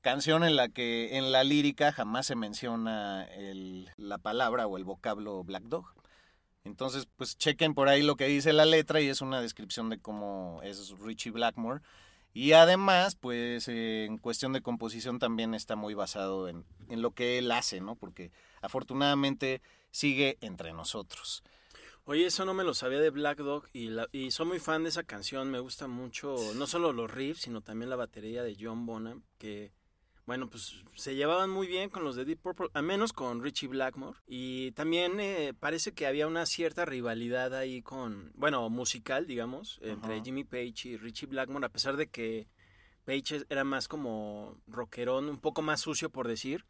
Canción 0.01 0.43
en 0.43 0.55
la 0.55 0.67
que 0.67 1.17
en 1.17 1.31
la 1.31 1.43
lírica 1.43 1.91
jamás 1.91 2.25
se 2.25 2.35
menciona 2.35 3.23
el- 3.25 3.91
la 3.97 4.17
palabra 4.17 4.65
o 4.65 4.77
el 4.77 4.83
vocablo 4.83 5.43
Black 5.43 5.63
Dog. 5.65 5.93
Entonces, 6.67 7.07
pues 7.15 7.37
chequen 7.37 7.73
por 7.73 7.87
ahí 7.89 8.03
lo 8.03 8.15
que 8.15 8.27
dice 8.27 8.53
la 8.53 8.65
letra 8.65 9.01
y 9.01 9.07
es 9.07 9.21
una 9.21 9.41
descripción 9.41 9.89
de 9.89 9.97
cómo 9.99 10.59
es 10.63 10.91
Richie 10.99 11.31
Blackmore. 11.31 11.81
Y 12.33 12.51
además, 12.51 13.15
pues 13.15 13.67
eh, 13.67 14.05
en 14.05 14.19
cuestión 14.19 14.53
de 14.53 14.61
composición 14.61 15.17
también 15.17 15.55
está 15.55 15.75
muy 15.75 15.95
basado 15.95 16.47
en, 16.47 16.65
en 16.89 17.01
lo 17.01 17.11
que 17.11 17.39
él 17.39 17.51
hace, 17.51 17.81
¿no? 17.81 17.95
Porque 17.95 18.31
afortunadamente 18.61 19.61
sigue 19.89 20.37
entre 20.41 20.73
nosotros. 20.73 21.41
Oye, 22.05 22.27
eso 22.27 22.45
no 22.45 22.53
me 22.53 22.63
lo 22.63 22.73
sabía 22.73 22.99
de 22.99 23.09
Black 23.09 23.39
Dog 23.39 23.65
y, 23.73 23.87
la- 23.87 24.07
y 24.11 24.31
soy 24.31 24.45
muy 24.45 24.59
fan 24.59 24.83
de 24.83 24.89
esa 24.89 25.03
canción. 25.03 25.49
Me 25.49 25.59
gusta 25.59 25.87
mucho, 25.87 26.35
no 26.55 26.67
solo 26.67 26.93
los 26.93 27.09
riffs, 27.09 27.41
sino 27.41 27.61
también 27.61 27.89
la 27.89 27.95
batería 27.95 28.43
de 28.43 28.55
John 28.59 28.85
Bonham, 28.85 29.23
que, 29.39 29.71
bueno, 30.27 30.49
pues 30.49 30.83
se 30.93 31.15
llevaban 31.15 31.49
muy 31.49 31.67
bien 31.67 31.89
con 31.89 32.03
los 32.03 32.17
de 32.17 32.25
Deep 32.25 32.41
Purple, 32.41 32.67
a 32.73 32.81
menos 32.81 33.13
con 33.13 33.41
Richie 33.41 33.69
Blackmore. 33.69 34.19
Y 34.27 34.73
también 34.73 35.21
eh, 35.21 35.53
parece 35.57 35.93
que 35.93 36.05
había 36.05 36.27
una 36.27 36.45
cierta 36.45 36.83
rivalidad 36.83 37.55
ahí 37.55 37.81
con, 37.81 38.33
bueno, 38.35 38.69
musical, 38.69 39.25
digamos, 39.25 39.79
entre. 39.81 40.21
Jimmy 40.21 40.43
Page 40.43 40.89
y 40.89 40.97
Richie 40.97 41.27
Blackmore, 41.27 41.65
a 41.65 41.69
pesar 41.69 41.95
de 41.95 42.07
que 42.07 42.49
Page 43.05 43.45
era 43.47 43.63
más 43.63 43.87
como 43.87 44.61
rockerón, 44.67 45.29
un 45.29 45.39
poco 45.39 45.61
más 45.61 45.79
sucio, 45.79 46.09
por 46.09 46.27
decir. 46.27 46.65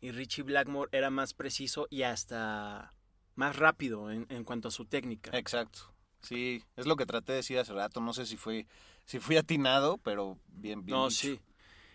Y 0.00 0.10
Richie 0.10 0.42
Blackmore 0.42 0.88
era 0.90 1.10
más 1.10 1.34
preciso 1.34 1.86
y 1.90 2.04
hasta 2.04 2.94
más 3.34 3.56
rápido 3.56 4.10
en, 4.10 4.24
en 4.30 4.44
cuanto 4.44 4.68
a 4.68 4.70
su 4.70 4.86
técnica. 4.86 5.30
Exacto. 5.36 5.94
Sí, 6.22 6.62
es 6.74 6.86
lo 6.86 6.96
que 6.96 7.04
traté 7.04 7.32
de 7.32 7.36
decir 7.36 7.58
hace 7.58 7.74
rato. 7.74 8.00
No 8.00 8.14
sé 8.14 8.24
si 8.24 8.38
fue, 8.38 8.66
si 9.04 9.18
fui 9.18 9.36
atinado, 9.36 9.98
pero 9.98 10.38
bien, 10.48 10.86
bien. 10.86 10.96
no, 10.96 11.08
dicho. 11.10 11.20
sí. 11.20 11.40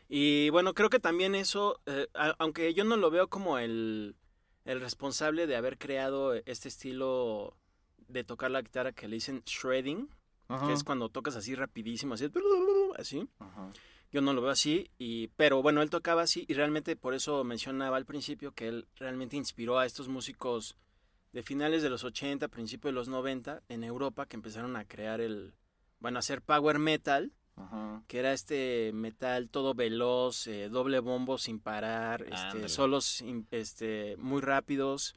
Y 0.10 0.50
bueno, 0.50 0.74
creo 0.74 0.90
que 0.90 1.00
también 1.00 1.36
eso, 1.36 1.80
eh, 1.86 2.08
aunque 2.40 2.74
yo 2.74 2.84
no 2.84 2.98
lo 2.98 3.12
veo 3.12 3.28
como 3.28 3.60
el, 3.60 4.16
el 4.66 4.82
responsable 4.82 5.46
de 5.46 5.56
haber 5.56 5.78
creado 5.78 6.34
este 6.34 6.68
estilo 6.68 7.56
de 8.08 8.24
tocar 8.24 8.50
la 8.50 8.64
guitarra 8.64 8.92
que 8.92 9.08
le 9.08 9.18
dicen 9.18 9.44
shredding, 9.46 10.10
Ajá, 10.48 10.66
que 10.66 10.74
es 10.74 10.84
cuando 10.84 11.10
tocas 11.10 11.36
así 11.36 11.54
rapidísimo, 11.54 12.16
así, 12.16 12.28
así. 12.98 13.30
ajá. 13.38 13.72
Yo 14.12 14.22
no 14.22 14.34
lo 14.34 14.42
veo 14.42 14.50
así, 14.50 14.90
y, 14.98 15.28
pero 15.38 15.62
bueno, 15.62 15.84
él 15.84 15.92
tocaba 15.92 16.24
así 16.24 16.44
y 16.48 16.56
realmente 16.56 16.96
por 16.96 17.14
eso 17.14 17.44
mencionaba 17.44 17.96
al 17.96 18.06
principio 18.06 18.52
que 18.54 18.68
él 18.68 18.88
realmente 18.96 19.38
inspiró 19.38 19.78
a 19.78 19.86
estos 19.86 20.08
músicos 20.08 20.76
de 21.32 21.44
finales 21.44 21.84
de 21.84 21.92
los 21.92 22.04
80, 22.04 22.48
principios 22.48 22.92
de 22.92 22.96
los 22.96 23.08
90 23.08 23.62
en 23.70 23.84
Europa 23.84 24.26
que 24.26 24.36
empezaron 24.36 24.76
a 24.76 24.86
crear 24.86 25.22
el, 25.22 25.54
bueno, 26.00 26.18
a 26.18 26.22
hacer 26.22 26.42
power 26.42 26.80
metal, 26.80 27.32
Ajá. 27.60 28.02
que 28.08 28.20
era 28.20 28.34
este 28.34 28.92
metal 28.94 29.50
todo 29.50 29.74
veloz, 29.76 30.48
eh, 30.48 30.70
doble 30.70 31.00
bombo 31.00 31.38
sin 31.38 31.60
parar, 31.60 32.22
este, 32.24 32.70
solos 32.70 33.22
in- 33.22 33.48
este, 33.52 34.16
muy 34.18 34.42
rápidos, 34.42 35.16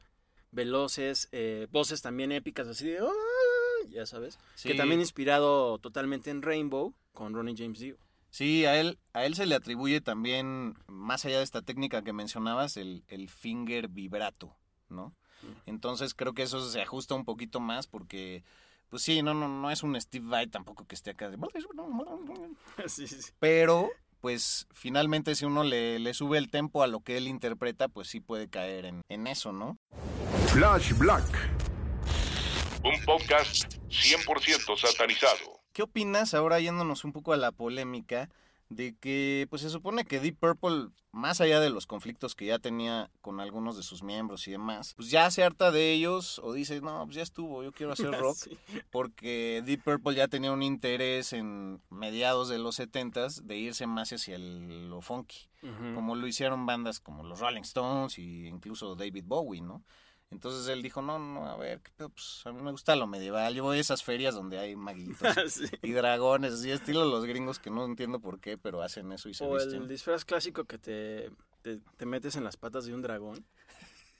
veloces, 0.51 1.29
eh, 1.31 1.67
voces 1.71 2.01
también 2.01 2.31
épicas 2.31 2.67
así 2.67 2.85
de... 2.87 2.99
"Ah", 2.99 3.87
Ya 3.89 4.05
sabes. 4.05 4.37
Que 4.61 4.75
también 4.75 4.99
inspirado 5.01 5.77
totalmente 5.79 6.29
en 6.31 6.41
Rainbow 6.41 6.93
con 7.13 7.33
Ronnie 7.33 7.55
James 7.57 7.79
Dio. 7.79 7.97
Sí, 8.29 8.65
a 8.65 8.79
él, 8.79 8.97
a 9.13 9.25
él 9.25 9.35
se 9.35 9.45
le 9.45 9.55
atribuye 9.55 10.01
también, 10.01 10.75
más 10.87 11.25
allá 11.25 11.37
de 11.37 11.43
esta 11.43 11.61
técnica 11.61 12.01
que 12.03 12.13
mencionabas, 12.13 12.77
el, 12.77 13.03
el 13.07 13.29
finger 13.29 13.87
vibrato, 13.89 14.55
¿no? 14.89 15.13
Entonces 15.65 16.13
creo 16.15 16.33
que 16.33 16.43
eso 16.43 16.67
se 16.67 16.81
ajusta 16.81 17.13
un 17.15 17.25
poquito 17.25 17.59
más 17.59 17.85
porque, 17.85 18.43
pues 18.93 19.01
sí, 19.01 19.23
no, 19.23 19.33
no, 19.33 19.47
no 19.47 19.71
es 19.71 19.81
un 19.81 19.99
Steve 19.99 20.27
Vai 20.27 20.45
tampoco 20.45 20.85
que 20.85 20.93
esté 20.93 21.09
acá 21.09 21.27
de... 21.27 21.37
sí, 22.85 23.07
sí, 23.07 23.23
sí. 23.23 23.31
Pero, 23.39 23.89
pues 24.21 24.67
finalmente 24.71 25.33
si 25.33 25.45
uno 25.45 25.63
le, 25.63 25.97
le 25.97 26.13
sube 26.13 26.37
el 26.37 26.51
tempo 26.51 26.83
a 26.83 26.85
lo 26.85 26.99
que 26.99 27.17
él 27.17 27.27
interpreta, 27.27 27.87
pues 27.87 28.07
sí 28.07 28.19
puede 28.19 28.51
caer 28.51 28.85
en, 28.85 29.01
en 29.09 29.25
eso, 29.25 29.51
¿no? 29.51 29.77
Flash 30.49 30.93
Black. 30.95 31.25
Un 32.83 33.03
podcast 33.03 33.77
100% 33.87 34.77
satanizado. 34.77 35.59
¿Qué 35.71 35.81
opinas, 35.81 36.35
ahora 36.35 36.59
yéndonos 36.59 37.03
un 37.03 37.13
poco 37.13 37.33
a 37.33 37.37
la 37.37 37.51
polémica, 37.51 38.29
de 38.75 38.95
que 38.99 39.47
pues 39.49 39.61
se 39.61 39.69
supone 39.69 40.05
que 40.05 40.19
Deep 40.19 40.37
Purple, 40.39 40.89
más 41.11 41.41
allá 41.41 41.59
de 41.59 41.69
los 41.69 41.85
conflictos 41.87 42.35
que 42.35 42.45
ya 42.47 42.59
tenía 42.59 43.09
con 43.21 43.39
algunos 43.39 43.77
de 43.77 43.83
sus 43.83 44.03
miembros 44.03 44.47
y 44.47 44.51
demás, 44.51 44.93
pues 44.95 45.09
ya 45.09 45.29
se 45.31 45.43
harta 45.43 45.71
de 45.71 45.91
ellos 45.93 46.39
o 46.43 46.53
dice, 46.53 46.81
no, 46.81 47.03
pues 47.05 47.15
ya 47.15 47.21
estuvo, 47.23 47.63
yo 47.63 47.71
quiero 47.71 47.93
hacer 47.93 48.11
rock, 48.19 48.35
Sí. 48.37 48.57
porque 48.91 49.61
Deep 49.65 49.83
Purple 49.83 50.15
ya 50.15 50.27
tenía 50.27 50.51
un 50.51 50.63
interés 50.63 51.33
en 51.33 51.81
mediados 51.89 52.49
de 52.49 52.57
los 52.59 52.79
70s 52.79 53.41
de 53.43 53.57
irse 53.57 53.87
más 53.87 54.11
hacia 54.11 54.35
el, 54.35 54.89
lo 54.89 55.01
funky, 55.01 55.47
como 55.95 56.15
lo 56.15 56.27
hicieron 56.27 56.65
bandas 56.65 56.99
como 56.99 57.23
los 57.23 57.39
Rolling 57.39 57.61
Stones 57.61 58.17
y 58.19 58.47
incluso 58.47 58.95
David 58.95 59.23
Bowie, 59.25 59.61
¿no? 59.61 59.83
Entonces 60.33 60.67
él 60.67 60.81
dijo, 60.81 61.01
no, 61.01 61.17
no, 61.19 61.47
a 61.47 61.55
ver, 61.55 61.79
¿qué 61.81 61.91
pedo? 61.95 62.09
pues 62.09 62.41
a 62.45 62.51
mí 62.51 62.61
me 62.61 62.71
gusta 62.71 62.95
lo 62.97 63.07
medieval, 63.07 63.53
yo 63.53 63.63
voy 63.63 63.77
a 63.77 63.81
esas 63.81 64.03
ferias 64.03 64.35
donde 64.35 64.59
hay 64.59 64.75
maguitos 64.75 65.17
Sí. 65.53 65.65
y 65.81 65.91
dragones, 65.93 66.53
así 66.53 66.69
estilo 66.71 67.05
los 67.05 67.23
gringos 67.25 67.59
que 67.59 67.69
no 67.69 67.85
entiendo 67.85 68.19
por 68.19 68.39
qué, 68.41 68.57
pero 68.57 68.81
hacen 68.81 69.11
eso 69.13 69.29
y 69.29 69.33
se 69.33 69.45
O 69.45 69.53
visten. 69.53 69.83
el 69.83 69.87
disfraz 69.87 70.25
clásico 70.25 70.65
que 70.65 70.77
te, 70.77 71.31
te, 71.61 71.79
te 71.97 72.05
metes 72.05 72.35
en 72.35 72.43
las 72.43 72.57
patas 72.57 72.85
de 72.85 72.93
un 72.93 73.01
dragón 73.01 73.45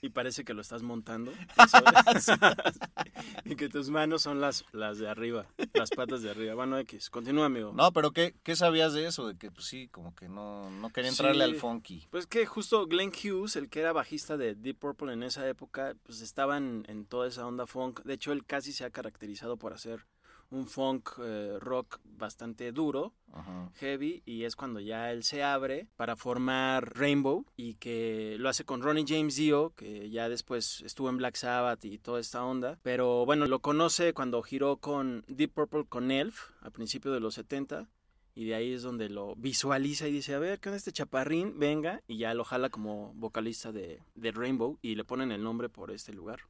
y 0.04 0.10
parece 0.10 0.44
que 0.44 0.52
lo 0.52 0.60
estás 0.60 0.82
montando. 0.82 1.32
y 3.44 3.56
que 3.56 3.68
tus 3.68 3.88
manos 3.90 4.22
son 4.22 4.40
las, 4.40 4.64
las 4.72 4.98
de 4.98 5.08
arriba, 5.08 5.46
las 5.72 5.90
patas 5.90 6.22
de 6.22 6.30
arriba. 6.30 6.54
Bueno, 6.54 6.78
X, 6.78 7.08
continúa, 7.10 7.46
amigo. 7.46 7.72
No, 7.74 7.90
pero 7.92 8.10
¿qué, 8.12 8.34
¿qué 8.42 8.54
sabías 8.54 8.92
de 8.92 9.06
eso? 9.06 9.26
De 9.26 9.36
que 9.36 9.50
pues 9.50 9.66
sí, 9.66 9.88
como 9.88 10.14
que 10.14 10.28
no, 10.28 10.70
no 10.70 10.90
quería 10.90 11.10
entrarle 11.10 11.44
Sí. 11.44 11.50
al 11.50 11.56
funky. 11.56 12.06
Pues 12.10 12.26
que 12.26 12.44
justo 12.44 12.86
Glenn 12.86 13.10
Hughes, 13.12 13.56
el 13.56 13.68
que 13.70 13.80
era 13.80 13.92
bajista 13.92 14.36
de 14.36 14.54
Deep 14.54 14.78
Purple 14.78 15.12
en 15.12 15.22
esa 15.22 15.48
época, 15.48 15.94
pues 16.02 16.20
estaban 16.20 16.84
en 16.88 17.06
toda 17.06 17.26
esa 17.28 17.46
onda 17.46 17.66
funk. 17.66 18.02
De 18.02 18.14
hecho, 18.14 18.32
él 18.32 18.44
casi 18.44 18.72
se 18.72 18.84
ha 18.84 18.90
caracterizado 18.90 19.56
por 19.56 19.72
hacer 19.72 20.04
un 20.50 20.66
funk 20.66 21.10
eh, 21.22 21.56
rock 21.60 21.98
bastante 22.04 22.72
duro, 22.72 23.12
Ajá. 23.32 23.70
heavy, 23.76 24.22
y 24.24 24.44
es 24.44 24.56
cuando 24.56 24.80
ya 24.80 25.10
él 25.10 25.24
se 25.24 25.42
abre 25.42 25.88
para 25.96 26.16
formar 26.16 26.96
Rainbow 26.96 27.44
y 27.56 27.74
que 27.74 28.36
lo 28.38 28.48
hace 28.48 28.64
con 28.64 28.82
Ronnie 28.82 29.04
James 29.06 29.36
Dio, 29.36 29.74
que 29.76 30.10
ya 30.10 30.28
después 30.28 30.80
estuvo 30.82 31.08
en 31.08 31.16
Black 31.16 31.36
Sabbath 31.36 31.84
y 31.84 31.98
toda 31.98 32.20
esta 32.20 32.44
onda. 32.44 32.78
Pero 32.82 33.24
bueno, 33.26 33.46
lo 33.46 33.60
conoce 33.60 34.12
cuando 34.14 34.42
giró 34.42 34.76
con 34.76 35.24
Deep 35.28 35.52
Purple 35.52 35.84
con 35.88 36.10
Elf 36.10 36.50
a 36.60 36.70
principios 36.70 37.14
de 37.14 37.20
los 37.20 37.34
70. 37.34 37.88
Y 38.36 38.46
de 38.46 38.56
ahí 38.56 38.72
es 38.72 38.82
donde 38.82 39.08
lo 39.08 39.36
visualiza 39.36 40.08
y 40.08 40.12
dice, 40.12 40.34
a 40.34 40.40
ver, 40.40 40.58
¿qué 40.58 40.68
onda 40.68 40.76
este 40.76 40.90
chaparrín? 40.90 41.56
Venga, 41.60 42.02
y 42.08 42.18
ya 42.18 42.34
lo 42.34 42.42
jala 42.42 42.68
como 42.68 43.14
vocalista 43.14 43.70
de, 43.70 44.00
de 44.16 44.32
Rainbow 44.32 44.76
y 44.82 44.96
le 44.96 45.04
ponen 45.04 45.30
el 45.30 45.42
nombre 45.44 45.68
por 45.68 45.92
este 45.92 46.12
lugar. 46.12 46.40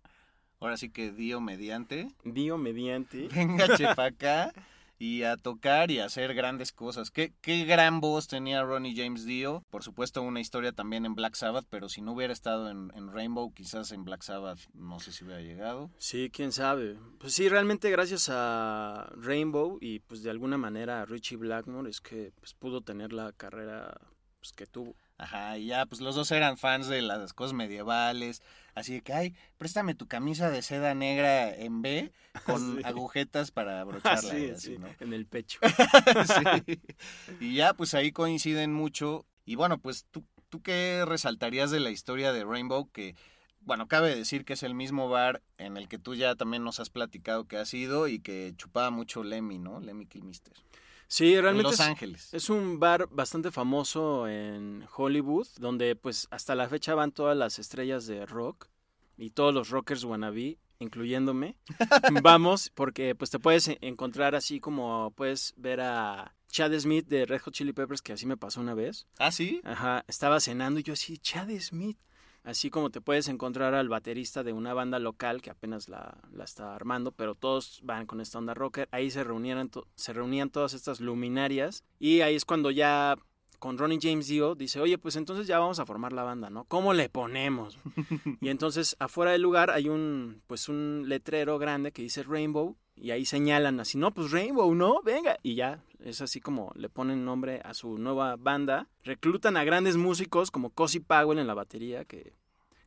Ahora 0.65 0.79
sí 0.79 0.89
que 0.89 1.13
Dio 1.13 1.43
mediante. 1.43 2.09
Dio 2.25 2.57
mediante. 2.57 3.29
Venga, 3.35 3.77
chepa 3.77 4.07
acá 4.07 4.51
y 4.99 5.25
a 5.25 5.37
tocar 5.37 5.91
y 5.91 5.99
a 5.99 6.07
hacer 6.07 6.33
grandes 6.33 6.73
cosas. 6.73 7.11
¿Qué, 7.11 7.35
qué 7.43 7.67
gran 7.67 8.01
voz 8.01 8.29
tenía 8.29 8.63
Ronnie 8.63 8.95
James 8.97 9.27
Dio. 9.27 9.63
Por 9.69 9.83
supuesto, 9.83 10.23
una 10.23 10.41
historia 10.41 10.73
también 10.73 11.05
en 11.05 11.15
Black 11.15 11.35
Sabbath, 11.35 11.67
pero 11.69 11.91
si 11.91 12.01
no 12.01 12.13
hubiera 12.13 12.33
estado 12.33 12.71
en, 12.71 12.91
en 12.95 13.13
Rainbow, 13.13 13.53
quizás 13.53 13.93
en 13.93 14.05
Black 14.05 14.23
Sabbath 14.23 14.61
no 14.73 15.01
sé 15.01 15.13
si 15.13 15.25
hubiera 15.25 15.43
llegado. 15.43 15.91
Sí, 15.99 16.31
quién 16.33 16.51
sabe. 16.51 16.97
Pues 17.19 17.35
sí, 17.35 17.51
realmente 17.51 17.91
gracias 17.91 18.31
a 18.33 19.13
Rainbow 19.17 19.77
y 19.83 19.99
pues 19.99 20.23
de 20.23 20.31
alguna 20.31 20.57
manera 20.57 21.03
a 21.03 21.05
Richie 21.05 21.37
Blackmore 21.37 21.91
es 21.91 22.01
que 22.01 22.33
pues, 22.41 22.55
pudo 22.55 22.81
tener 22.81 23.13
la 23.13 23.33
carrera 23.33 24.01
pues, 24.41 24.53
que 24.53 24.67
tuvo. 24.67 24.97
Ajá, 25.17 25.59
y 25.59 25.67
ya, 25.67 25.87
pues 25.87 26.01
los 26.01 26.17
dos 26.17 26.31
eran 26.33 26.57
fans 26.57 26.89
de 26.89 27.01
las 27.03 27.33
cosas 27.33 27.53
medievales. 27.53 28.43
Así 28.75 28.95
de 28.95 29.01
que, 29.03 29.13
ay, 29.13 29.35
préstame 29.57 29.95
tu 29.95 30.09
camisa 30.09 30.51
de 30.51 30.61
seda 30.63 30.95
negra 30.95 31.55
en 31.55 31.81
B 31.83 32.13
con 32.47 32.77
Sí. 32.79 32.83
agujetas 32.85 33.51
para 33.51 33.81
abrocharla. 33.81 34.31
sí, 34.31 34.47
y 34.47 34.51
así, 34.51 34.77
en 35.01 35.13
el 35.13 35.27
pecho. 35.27 35.59
Sí. 36.67 36.81
Y 37.41 37.55
ya, 37.55 37.75
pues 37.75 37.95
ahí 37.95 38.13
coinciden 38.13 38.73
mucho. 38.73 39.27
Y 39.45 39.55
bueno, 39.57 39.79
pues 39.79 40.07
tú, 40.11 40.25
¿tú 40.49 40.63
qué 40.63 41.05
resaltarías 41.07 41.71
de 41.71 41.81
la 41.81 41.91
historia 41.91 42.33
de 42.33 42.45
Rainbow? 42.45 42.91
Que, 42.91 43.15
bueno, 43.61 43.87
cabe 43.89 44.15
decir 44.15 44.45
que 44.45 44.55
es 44.55 44.63
el 44.63 44.75
mismo 44.75 45.09
bar 45.09 45.43
en 45.59 45.77
el 45.77 45.89
que 45.89 45.99
tú 45.99 46.15
ya 46.15 46.35
también 46.35 46.65
nos 46.65 46.81
has 46.81 46.91
platicado 46.91 47.47
que 47.47 47.57
has 47.59 47.73
ido 47.75 48.09
y 48.09 48.19
que 48.21 48.53
chupaba 48.57 48.91
mucho 48.91 49.23
Lemmy, 49.23 49.59
¿no? 49.59 49.81
Lemmy 49.81 50.07
Kilmister. 50.07 50.55
Sí, 51.09 51.35
En 51.35 51.43
realmente 51.43 51.71
Los 51.71 51.81
es, 51.81 51.87
Ángeles. 51.87 52.35
es 52.35 52.51
un 52.51 52.81
bar 52.81 53.09
bastante 53.11 53.51
famoso 53.51 54.27
en 54.29 54.87
Hollywood, 54.97 55.47
donde 55.59 55.97
pues 55.97 56.27
hasta 56.31 56.55
la 56.55 56.69
fecha 56.69 56.95
van 56.95 57.13
todas 57.13 57.37
las 57.37 57.59
estrellas 57.59 58.07
de 58.07 58.27
rock 58.27 58.69
y 59.17 59.31
todos 59.31 59.55
los 59.55 59.69
rockers 59.71 60.05
wannabe, 60.05 60.59
incluyéndome. 60.79 61.57
Vamos, 62.23 62.71
porque 62.75 63.15
pues 63.15 63.31
te 63.31 63.39
puedes 63.39 63.69
e- 63.69 63.79
encontrar 63.81 64.35
así 64.35 64.61
como 64.61 65.13
puedes 65.13 65.55
ver 65.57 65.81
a 65.81 66.35
Chad 66.49 66.73
Smith 66.79 67.07
de 67.09 67.27
Red 67.27 67.43
Hot 67.43 67.55
Chili 67.55 67.73
Peppers, 67.73 68.01
que 68.03 68.13
así 68.13 68.27
me 68.27 68.37
pasó 68.37 68.61
una 68.61 68.75
vez. 68.75 69.07
¿Ah, 69.19 69.31
sí? 69.33 69.61
Ajá, 69.65 70.05
estaba 70.09 70.41
cenando 70.41 70.81
y 70.81 70.83
yo 70.85 70.93
así, 70.95 71.19
Chad 71.19 71.49
Smith. 71.61 71.99
Así 72.45 72.69
como 72.69 72.91
te 72.91 73.01
puedes 73.01 73.29
encontrar 73.29 73.75
al 73.75 73.89
baterista 73.89 74.43
de 74.43 74.53
una 74.53 74.75
banda 74.75 74.99
local 74.99 75.41
que 75.41 75.51
apenas 75.51 75.89
la, 75.89 76.19
la 76.31 76.45
está 76.45 76.75
armando, 76.75 77.11
pero 77.11 77.35
todos 77.35 77.81
van 77.83 78.07
con 78.07 78.21
esta 78.21 78.39
onda 78.39 78.53
rocker. 78.53 78.87
Ahí 78.93 79.11
se 79.11 79.25
reunían, 79.25 79.71
se 79.95 80.13
reunían 80.13 80.51
todas 80.51 80.75
estas 80.75 81.01
luminarias 81.01 81.85
y 81.99 82.21
ahí 82.21 82.35
es 82.35 82.45
cuando 82.45 82.71
ya 82.71 83.17
con 83.59 83.79
Ronnie 83.79 83.99
James 83.99 84.27
Dio 84.27 84.55
dice, 84.55 84.79
oye, 84.79 84.99
pues 84.99 85.17
entonces 85.17 85.47
ya 85.47 85.59
vamos 85.59 85.79
a 85.79 85.87
formar 85.87 86.13
la 86.13 86.23
banda, 86.23 86.51
¿no? 86.51 86.65
¿Cómo 86.65 86.93
le 86.93 87.09
ponemos? 87.09 87.79
y 88.43 88.51
entonces 88.51 88.95
afuera 88.99 89.33
del 89.33 89.41
lugar 89.41 89.71
hay 89.71 89.89
un, 89.89 90.43
pues 90.47 90.69
un 90.69 91.05
letrero 91.07 91.59
grande 91.59 91.91
que 91.91 92.03
dice 92.03 92.25
Rainbow 92.25 92.77
y 92.97 93.11
ahí 93.11 93.25
señalan 93.25 93.81
así, 93.81 93.99
no, 93.99 94.13
pues 94.13 94.31
Rainbow, 94.31 94.75
¿no? 94.75 95.03
Venga. 95.03 95.39
Y 95.43 95.55
ya, 95.55 95.83
es 96.01 96.21
así 96.21 96.41
como 96.41 96.73
le 96.77 96.89
ponen 96.89 97.25
nombre 97.25 97.61
a 97.65 97.75
su 97.75 97.99
nueva 97.99 98.37
banda. 98.37 98.89
Reclutan 99.03 99.57
a 99.57 99.65
grandes 99.65 99.97
músicos 99.97 100.51
como 100.51 100.71
Cozy 100.71 101.01
Powell 101.01 101.39
en 101.39 101.47
la 101.47 101.55
batería, 101.55 102.05
que, 102.05 102.33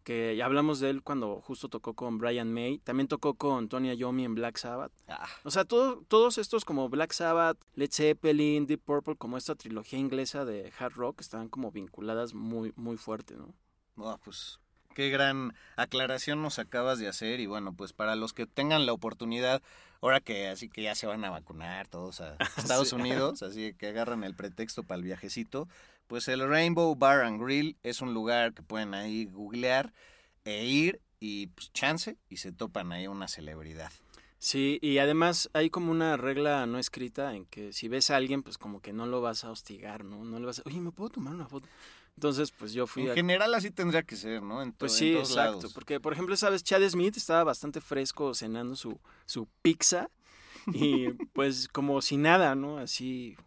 que 0.03 0.35
ya 0.37 0.45
hablamos 0.45 0.79
de 0.79 0.89
él 0.89 1.03
cuando 1.03 1.41
justo 1.41 1.67
tocó 1.67 1.93
con 1.93 2.17
Brian 2.17 2.53
May. 2.53 2.77
También 2.79 3.07
tocó 3.07 3.33
con 3.33 3.67
Tony 3.67 3.93
Iommi 3.95 4.23
en 4.23 4.35
Black 4.35 4.57
Sabbath. 4.57 4.93
Ah, 5.09 5.27
O 5.43 5.51
sea, 5.51 5.65
todo- 5.65 6.03
todos 6.07 6.37
estos 6.37 6.63
como 6.63 6.87
Black 6.89 7.11
Sabbath, 7.11 7.57
Led 7.75 7.89
Zeppelin, 7.91 8.65
Deep 8.65 8.81
Purple, 8.85 9.17
como 9.17 9.35
esta 9.37 9.55
trilogía 9.55 9.99
inglesa 9.99 10.45
de 10.45 10.71
hard 10.79 10.93
rock, 10.93 11.19
están 11.21 11.49
como 11.49 11.71
vinculadas 11.71 12.33
muy, 12.33 12.71
muy 12.77 12.95
fuerte, 12.97 13.35
¿no? 13.35 13.53
no, 13.97 14.17
pues 14.23 14.59
qué 14.97 15.11
gran 15.11 15.53
aclaración 15.75 16.41
nos 16.41 16.57
acabas 16.57 16.97
de 16.97 17.07
hacer. 17.07 17.39
Y 17.39 17.45
bueno, 17.45 17.71
pues 17.73 17.93
para 17.93 18.15
los 18.15 18.33
que 18.33 18.47
tengan 18.47 18.87
la 18.87 18.93
oportunidad, 18.93 19.61
ahora 20.01 20.21
que 20.21 20.47
así 20.47 20.69
que 20.69 20.81
ya 20.81 20.95
se 20.95 21.05
van 21.05 21.23
a 21.23 21.29
vacunar 21.29 21.87
todos 21.87 22.19
a 22.19 22.35
Estados 22.57 22.89
Sí. 22.89 22.95
Unidos, 22.95 23.43
así 23.43 23.75
que 23.75 23.89
agarran 23.89 24.23
el 24.23 24.33
pretexto 24.33 24.81
para 24.83 24.97
el 24.97 25.03
viajecito, 25.03 25.67
pues 26.07 26.27
el 26.27 26.47
Rainbow 26.49 26.95
Bar 26.95 27.21
and 27.21 27.39
Grill 27.39 27.77
es 27.83 28.01
un 28.01 28.15
lugar 28.15 28.55
que 28.55 28.63
pueden 28.63 28.95
ahí 28.95 29.25
googlear 29.25 29.93
e 30.45 30.65
ir 30.65 30.99
y 31.19 31.45
pues 31.47 31.71
chance 31.73 32.17
y 32.27 32.37
se 32.37 32.51
topan 32.51 32.91
ahí 32.91 33.05
una 33.05 33.27
celebridad. 33.27 33.91
Sí, 34.39 34.79
y 34.81 34.97
además 34.97 35.47
hay 35.53 35.69
como 35.69 35.91
una 35.91 36.17
regla 36.17 36.65
no 36.65 36.79
escrita 36.79 37.35
en 37.35 37.45
que 37.45 37.71
si 37.71 37.87
ves 37.87 38.09
a 38.09 38.15
alguien, 38.15 38.41
pues 38.41 38.57
como 38.57 38.81
que 38.81 38.93
no 38.93 39.05
lo 39.05 39.21
vas 39.21 39.43
a 39.43 39.51
hostigar, 39.51 40.03
¿no? 40.03 40.23
No 40.23 40.39
le 40.39 40.47
vas 40.47 40.57
a, 40.59 40.63
oye, 40.65 40.79
¿me 40.79 40.91
puedo 40.91 41.09
tomar 41.11 41.33
una 41.35 41.47
foto? 41.47 41.67
Entonces, 42.17 42.51
pues 42.51 42.73
yo 42.73 42.87
fui 42.87 43.03
En 43.03 43.11
a... 43.11 43.13
general 43.13 43.53
así 43.53 43.69
tendría 43.69 44.01
que 44.01 44.15
ser, 44.15 44.41
¿no? 44.41 44.63
En, 44.63 44.71
Pues 44.73 44.93
en 44.93 44.97
sí, 44.99 45.13
todos 45.13 45.29
exacto. 45.29 45.55
lados. 45.57 45.73
Porque, 45.73 45.99
por 45.99 46.13
ejemplo, 46.13 46.35
sabes, 46.35 46.63
Chad 46.63 46.81
Smith 46.89 47.15
estaba 47.15 47.43
bastante 47.43 47.79
fresco 47.79 48.33
cenando 48.33 48.75
su, 48.75 48.99
su 49.27 49.47
pizza 49.61 50.09
y 50.73 51.09
pues 51.33 51.67
como 51.67 52.01
si 52.01 52.17
nada, 52.17 52.55
¿no? 52.55 52.79
Así 52.79 53.37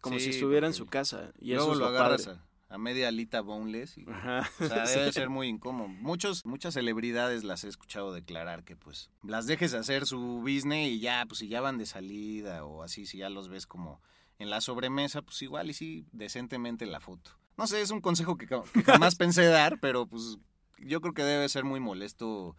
como 0.00 0.18
Sí, 0.18 0.24
si 0.24 0.30
estuviera 0.30 0.66
en 0.66 0.74
su 0.74 0.86
casa. 0.86 1.32
Y 1.38 1.50
Luego 1.54 1.62
eso 1.64 1.72
es 1.74 1.78
lo 1.78 1.84
lo, 1.90 1.96
agarras 1.96 2.26
padre. 2.26 2.40
a, 2.70 2.74
a 2.74 2.78
media 2.78 3.06
alita 3.06 3.40
boneless 3.40 3.96
y 3.98 4.04
Ajá. 4.10 4.50
O 4.60 4.66
sea, 4.66 4.84
Sí. 4.86 4.98
debe 4.98 5.12
ser 5.12 5.28
muy 5.30 5.46
incómodo. 5.46 5.86
Muchos, 5.88 6.44
muchas 6.44 6.74
celebridades 6.74 7.44
las 7.44 7.62
he 7.62 7.68
escuchado 7.68 8.12
declarar 8.12 8.64
que 8.64 8.74
pues 8.74 9.10
las 9.22 9.46
dejes 9.46 9.74
hacer 9.74 10.06
su 10.06 10.40
business 10.40 10.88
y 10.88 10.98
ya, 10.98 11.24
pues 11.28 11.38
si 11.38 11.46
ya 11.48 11.60
van 11.60 11.78
de 11.78 11.86
salida 11.86 12.64
o 12.64 12.82
así, 12.82 13.06
si 13.06 13.18
ya 13.18 13.30
los 13.30 13.48
ves 13.48 13.66
como 13.68 14.02
en 14.40 14.50
la 14.50 14.60
sobremesa, 14.60 15.22
pues 15.22 15.40
igual 15.42 15.70
y 15.70 15.74
sí, 15.74 16.04
decentemente 16.10 16.84
la 16.84 16.98
foto. 17.00 17.30
No 17.58 17.66
sé, 17.66 17.82
es 17.82 17.90
un 17.90 18.00
consejo 18.00 18.38
que, 18.38 18.46
jamás 18.84 19.16
pensé 19.16 19.44
dar, 19.46 19.78
pero 19.80 20.06
pues 20.06 20.38
yo 20.78 21.00
creo 21.00 21.12
que 21.12 21.24
debe 21.24 21.48
ser 21.48 21.64
muy 21.64 21.80
molesto, 21.80 22.56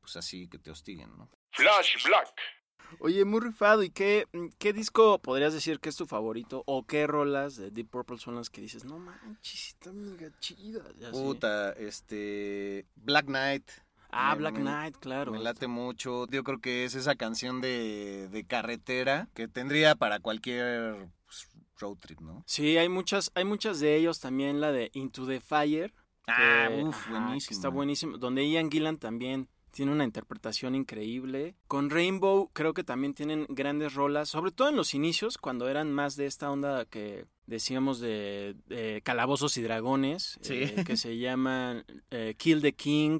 pues 0.00 0.16
así, 0.16 0.46
que 0.48 0.58
te 0.58 0.70
hostiguen, 0.70 1.10
¿no? 1.16 1.28
Flash 1.52 2.04
Black. 2.06 2.28
Oye, 3.00 3.24
muy 3.24 3.40
rifado. 3.40 3.82
¿Y 3.82 3.90
qué, 3.90 4.26
qué 4.58 4.72
disco 4.72 5.18
podrías 5.18 5.52
decir 5.54 5.80
que 5.80 5.88
es 5.88 5.96
tu 5.96 6.06
favorito? 6.06 6.62
¿O 6.66 6.84
qué 6.86 7.06
rolas 7.06 7.56
de 7.56 7.70
Deep 7.70 7.88
Purple 7.88 8.18
son 8.18 8.36
las 8.36 8.50
que 8.50 8.60
dices, 8.60 8.84
no 8.84 8.98
manches, 8.98 9.68
está 9.68 9.92
mega 9.92 10.28
chida? 10.38 10.82
y 11.00 11.04
así? 11.04 11.12
Puta, 11.12 11.72
este, 11.72 12.86
Black 12.96 13.24
Knight. 13.26 13.68
Ah, 14.10 14.32
me- 14.34 14.40
Black 14.40 14.54
me- 14.54 14.60
Knight, 14.60 14.96
claro. 14.98 15.32
Me 15.32 15.38
late 15.40 15.66
mucho. 15.66 16.26
Yo 16.28 16.44
creo 16.44 16.60
que 16.60 16.84
es 16.84 16.94
esa 16.94 17.16
canción 17.16 17.60
de, 17.60 18.28
de 18.30 18.44
carretera 18.46 19.28
que 19.34 19.48
tendría 19.48 19.94
para 19.96 20.20
cualquier 20.20 21.08
road 21.78 21.96
trip, 21.98 22.20
¿no? 22.20 22.42
Sí, 22.46 22.76
hay 22.76 22.88
muchas, 22.88 23.30
hay 23.34 23.44
muchas 23.44 23.80
de 23.80 23.96
ellos. 23.96 24.20
También 24.20 24.60
la 24.60 24.72
de 24.72 24.90
Into 24.94 25.26
the 25.26 25.40
Fire. 25.40 25.92
Ah, 26.26 26.68
que- 26.70 26.82
uf, 26.84 27.04
que 27.06 27.10
buenísimo. 27.12 27.56
Está 27.56 27.68
buenísimo. 27.68 28.18
Donde 28.18 28.48
Ian 28.48 28.70
Gillan 28.70 28.96
también 28.98 29.48
tiene 29.70 29.90
una 29.92 30.04
interpretación 30.04 30.74
increíble. 30.76 31.56
Con 31.66 31.90
Rainbow 31.90 32.48
creo 32.52 32.74
que 32.74 32.84
también 32.84 33.12
tienen 33.12 33.44
grandes 33.48 33.94
rolas, 33.94 34.28
sobre 34.28 34.52
todo 34.52 34.68
en 34.68 34.76
los 34.76 34.94
inicios, 34.94 35.36
cuando 35.36 35.68
eran 35.68 35.92
más 35.92 36.14
de 36.16 36.26
esta 36.26 36.48
onda 36.50 36.84
que 36.84 37.26
decíamos 37.46 37.98
de, 38.00 38.54
de 38.66 39.02
Calabozos 39.04 39.56
y 39.56 39.62
Dragones, 39.62 40.38
Sí. 40.42 40.54
eh, 40.62 40.84
que 40.86 40.96
se 40.96 41.18
llaman 41.18 41.84
eh, 42.10 42.34
Kill 42.38 42.62
the 42.62 42.74
King 42.74 43.18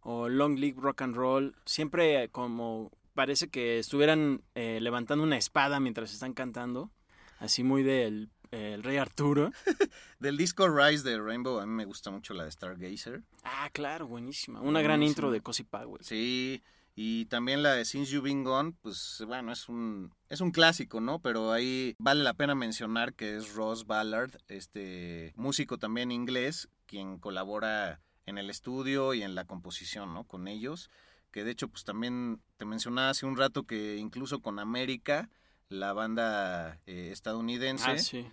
o 0.00 0.28
Long 0.28 0.56
Live 0.58 0.80
Rock 0.80 1.02
and 1.02 1.16
Roll, 1.16 1.56
siempre 1.66 2.28
como 2.30 2.92
parece 3.14 3.48
que 3.48 3.80
estuvieran 3.80 4.42
eh, 4.54 4.78
levantando 4.80 5.24
una 5.24 5.36
espada 5.36 5.80
mientras 5.80 6.12
están 6.12 6.32
cantando, 6.32 6.92
así 7.38 7.62
muy 7.62 7.82
del 7.82 8.30
el 8.50 8.82
Rey 8.82 8.96
Arturo. 8.96 9.52
Del 10.18 10.36
disco 10.36 10.68
Rise 10.68 11.08
de 11.08 11.20
Rainbow, 11.20 11.60
a 11.60 11.66
mí 11.66 11.72
me 11.72 11.84
gusta 11.84 12.10
mucho 12.10 12.34
la 12.34 12.44
de 12.44 12.50
Stargazer. 12.50 13.22
Ah, 13.44 13.68
claro, 13.72 14.06
buenísima. 14.08 14.60
Una 14.60 14.82
gran 14.82 15.02
intro 15.02 15.30
de 15.30 15.40
Cozy 15.40 15.64
Powell. 15.64 16.02
Sí, 16.02 16.62
y 16.96 17.26
también 17.26 17.62
la 17.62 17.74
de 17.74 17.84
Since 17.84 18.10
You've 18.10 18.28
Been 18.28 18.42
Gone, 18.42 18.72
pues 18.82 19.22
bueno, 19.26 19.52
es 19.52 19.68
un, 19.68 20.12
es 20.28 20.40
un 20.40 20.50
clásico, 20.50 21.00
¿no? 21.00 21.20
Pero 21.20 21.52
ahí 21.52 21.94
vale 21.98 22.24
la 22.24 22.34
pena 22.34 22.56
mencionar 22.56 23.14
que 23.14 23.36
es 23.36 23.54
Ross 23.54 23.86
Ballard, 23.86 24.32
este 24.48 25.32
músico 25.36 25.78
también 25.78 26.10
inglés, 26.10 26.68
quien 26.86 27.18
colabora 27.18 28.00
en 28.26 28.38
el 28.38 28.50
estudio 28.50 29.14
y 29.14 29.22
en 29.22 29.36
la 29.36 29.44
composición, 29.44 30.12
¿no? 30.12 30.24
Con 30.24 30.48
ellos, 30.48 30.90
que 31.30 31.44
de 31.44 31.52
hecho, 31.52 31.68
pues 31.68 31.84
también 31.84 32.42
te 32.56 32.64
mencionaba 32.64 33.10
hace 33.10 33.26
un 33.26 33.36
rato 33.36 33.62
que 33.62 33.96
incluso 33.96 34.40
con 34.40 34.58
América, 34.58 35.30
la 35.68 35.92
banda 35.92 36.80
eh, 36.86 37.10
estadounidense, 37.12 37.90
Ah, 37.90 37.98
sí. 37.98 38.26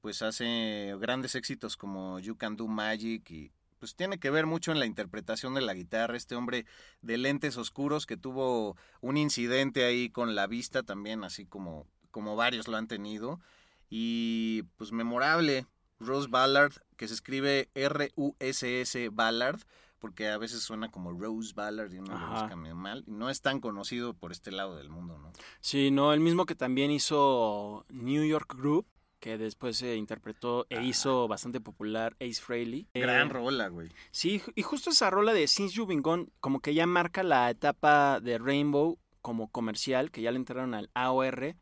pues 0.00 0.22
hace 0.22 0.94
grandes 0.98 1.34
éxitos 1.34 1.76
como 1.76 2.18
You 2.20 2.36
Can 2.36 2.56
Do 2.56 2.66
Magic 2.68 3.30
y 3.30 3.52
pues 3.78 3.94
tiene 3.96 4.18
que 4.18 4.30
ver 4.30 4.44
mucho 4.46 4.72
en 4.72 4.78
la 4.78 4.84
interpretación 4.86 5.54
de 5.54 5.62
la 5.62 5.72
guitarra, 5.72 6.16
este 6.16 6.34
hombre 6.36 6.66
de 7.00 7.16
lentes 7.16 7.56
oscuros 7.56 8.04
que 8.06 8.18
tuvo 8.18 8.76
un 9.00 9.16
incidente 9.16 9.84
ahí 9.84 10.10
con 10.10 10.34
la 10.34 10.46
vista 10.46 10.82
también, 10.82 11.24
así 11.24 11.46
como, 11.46 11.86
como 12.10 12.36
varios 12.36 12.68
lo 12.68 12.76
han 12.76 12.88
tenido, 12.88 13.40
y 13.88 14.64
pues 14.76 14.92
memorable, 14.92 15.66
Rose 15.98 16.28
Ballard, 16.30 16.72
que 16.96 17.08
se 17.08 17.14
escribe 17.14 17.70
R-U-S-S 17.74 19.08
Ballard, 19.10 19.60
porque 20.00 20.28
a 20.28 20.38
veces 20.38 20.62
suena 20.62 20.90
como 20.90 21.12
Rose 21.12 21.52
Ballard 21.54 21.92
y 21.92 21.98
uno 21.98 22.10
lo 22.10 22.16
Ajá. 22.16 22.40
busca 22.42 22.56
medio 22.56 22.74
mal, 22.74 23.04
y 23.06 23.12
no 23.12 23.30
es 23.30 23.40
tan 23.42 23.60
conocido 23.60 24.14
por 24.14 24.32
este 24.32 24.50
lado 24.50 24.74
del 24.76 24.88
mundo, 24.90 25.18
¿no? 25.18 25.30
Sí, 25.60 25.90
no, 25.92 26.12
el 26.12 26.18
mismo 26.20 26.46
que 26.46 26.54
también 26.56 26.90
hizo 26.90 27.84
New 27.90 28.24
York 28.24 28.54
Group, 28.56 28.86
que 29.20 29.36
después 29.36 29.76
se 29.76 29.96
interpretó 29.96 30.66
e 30.70 30.82
hizo 30.82 31.28
bastante 31.28 31.60
popular 31.60 32.16
Ace 32.20 32.40
Frehley. 32.40 32.88
Eh, 32.94 33.00
Gran 33.00 33.28
rola, 33.28 33.68
güey. 33.68 33.90
Sí, 34.10 34.40
y 34.54 34.62
justo 34.62 34.88
esa 34.88 35.10
rola 35.10 35.34
de 35.34 35.46
Since 35.46 35.74
You've 35.76 35.90
Been 35.90 36.00
Gone, 36.02 36.26
como 36.40 36.60
que 36.60 36.72
ya 36.72 36.86
marca 36.86 37.22
la 37.22 37.50
etapa 37.50 38.18
de 38.20 38.38
Rainbow 38.38 38.98
como 39.20 39.48
comercial, 39.50 40.10
que 40.10 40.22
ya 40.22 40.30
le 40.30 40.38
entraron 40.38 40.72
al 40.72 40.88
AOR, 40.94 41.54